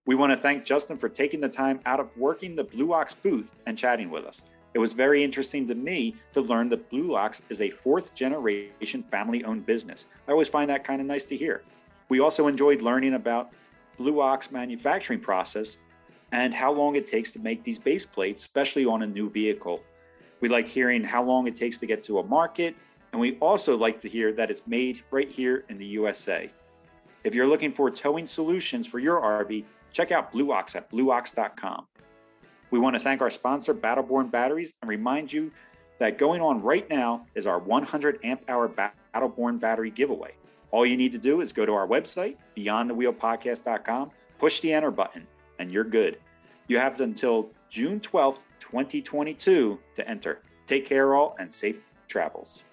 We 0.04 0.14
want 0.14 0.32
to 0.32 0.36
thank 0.36 0.66
Justin 0.66 0.98
for 0.98 1.08
taking 1.08 1.40
the 1.40 1.48
time 1.48 1.80
out 1.86 1.98
of 1.98 2.10
working 2.14 2.54
the 2.54 2.62
Blue 2.62 2.92
Ox 2.92 3.14
booth 3.14 3.52
and 3.64 3.76
chatting 3.78 4.10
with 4.10 4.26
us. 4.26 4.44
It 4.74 4.78
was 4.80 4.92
very 4.92 5.24
interesting 5.24 5.66
to 5.68 5.74
me 5.74 6.14
to 6.34 6.42
learn 6.42 6.68
that 6.68 6.90
Blue 6.90 7.16
Ox 7.16 7.40
is 7.48 7.62
a 7.62 7.70
fourth 7.70 8.14
generation 8.14 9.02
family 9.10 9.42
owned 9.44 9.64
business. 9.64 10.04
I 10.28 10.32
always 10.32 10.48
find 10.48 10.68
that 10.68 10.84
kind 10.84 11.00
of 11.00 11.06
nice 11.06 11.24
to 11.24 11.36
hear. 11.36 11.62
We 12.10 12.20
also 12.20 12.48
enjoyed 12.48 12.82
learning 12.82 13.14
about 13.14 13.50
Blue 13.96 14.20
Ox 14.20 14.50
manufacturing 14.50 15.20
process 15.20 15.78
and 16.36 16.52
how 16.52 16.70
long 16.70 16.96
it 16.96 17.06
takes 17.06 17.30
to 17.30 17.38
make 17.38 17.64
these 17.64 17.78
base 17.78 18.04
plates, 18.04 18.42
especially 18.42 18.84
on 18.84 19.00
a 19.00 19.06
new 19.06 19.30
vehicle. 19.30 19.82
We 20.40 20.50
like 20.50 20.68
hearing 20.68 21.02
how 21.02 21.24
long 21.24 21.46
it 21.46 21.56
takes 21.56 21.78
to 21.78 21.86
get 21.86 22.02
to 22.04 22.18
a 22.18 22.22
market, 22.22 22.76
and 23.12 23.20
we 23.20 23.38
also 23.38 23.74
like 23.74 24.02
to 24.02 24.08
hear 24.08 24.34
that 24.34 24.50
it's 24.50 24.62
made 24.66 25.02
right 25.10 25.30
here 25.30 25.64
in 25.70 25.78
the 25.78 25.86
USA. 25.86 26.50
If 27.24 27.34
you're 27.34 27.46
looking 27.46 27.72
for 27.72 27.90
towing 27.90 28.26
solutions 28.26 28.86
for 28.86 28.98
your 28.98 29.18
RV, 29.22 29.64
check 29.92 30.12
out 30.12 30.30
Blue 30.30 30.52
Ox 30.52 30.76
at 30.76 30.90
blueox.com. 30.90 31.86
We 32.70 32.78
want 32.80 32.94
to 32.96 33.00
thank 33.00 33.22
our 33.22 33.30
sponsor, 33.30 33.72
Battle 33.72 34.04
Born 34.04 34.28
Batteries, 34.28 34.74
and 34.82 34.90
remind 34.90 35.32
you 35.32 35.50
that 36.00 36.18
going 36.18 36.42
on 36.42 36.60
right 36.60 36.88
now 36.90 37.24
is 37.34 37.46
our 37.46 37.58
100 37.58 38.18
amp 38.24 38.42
hour 38.46 38.68
Battle 38.68 39.30
Born 39.30 39.56
battery 39.56 39.90
giveaway. 39.90 40.34
All 40.70 40.84
you 40.84 40.98
need 40.98 41.12
to 41.12 41.18
do 41.18 41.40
is 41.40 41.54
go 41.54 41.64
to 41.64 41.72
our 41.72 41.88
website, 41.88 42.36
beyondthewheelpodcast.com, 42.58 44.10
push 44.38 44.60
the 44.60 44.74
enter 44.74 44.90
button, 44.90 45.26
and 45.58 45.70
you're 45.70 45.84
good. 45.84 46.18
You 46.68 46.78
have 46.78 47.00
until 47.00 47.50
June 47.68 48.00
12th, 48.00 48.38
2022 48.60 49.78
to 49.94 50.08
enter. 50.08 50.42
Take 50.66 50.86
care, 50.86 51.14
all, 51.14 51.36
and 51.38 51.52
safe 51.52 51.78
travels. 52.08 52.64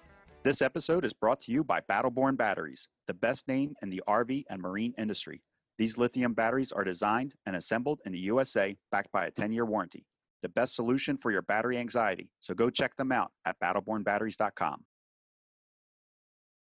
This 0.42 0.60
episode 0.60 1.04
is 1.04 1.12
brought 1.12 1.40
to 1.42 1.52
you 1.52 1.64
by 1.64 1.80
Battle 1.80 2.10
Born 2.10 2.36
Batteries, 2.36 2.88
the 3.06 3.14
best 3.14 3.48
name 3.48 3.74
in 3.82 3.90
the 3.90 4.02
RV 4.06 4.44
and 4.50 4.60
marine 4.60 4.94
industry. 4.98 5.42
These 5.78 5.98
lithium 5.98 6.34
batteries 6.34 6.70
are 6.70 6.84
designed 6.84 7.34
and 7.46 7.56
assembled 7.56 8.00
in 8.04 8.12
the 8.12 8.18
USA, 8.20 8.76
backed 8.92 9.10
by 9.12 9.26
a 9.26 9.30
10 9.30 9.52
year 9.52 9.64
warranty. 9.64 10.06
The 10.42 10.48
best 10.48 10.74
solution 10.74 11.16
for 11.16 11.30
your 11.30 11.42
battery 11.42 11.78
anxiety. 11.78 12.30
So 12.40 12.54
go 12.54 12.68
check 12.68 12.96
them 12.96 13.10
out 13.10 13.32
at 13.44 13.58
battlebornbatteries.com. 13.58 14.84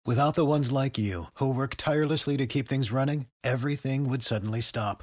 Without 0.06 0.34
the 0.34 0.44
ones 0.44 0.70
like 0.70 0.98
you, 0.98 1.24
who 1.34 1.54
work 1.54 1.74
tirelessly 1.76 2.36
to 2.36 2.46
keep 2.46 2.68
things 2.68 2.92
running, 2.92 3.26
everything 3.42 4.08
would 4.08 4.22
suddenly 4.22 4.60
stop. 4.60 5.02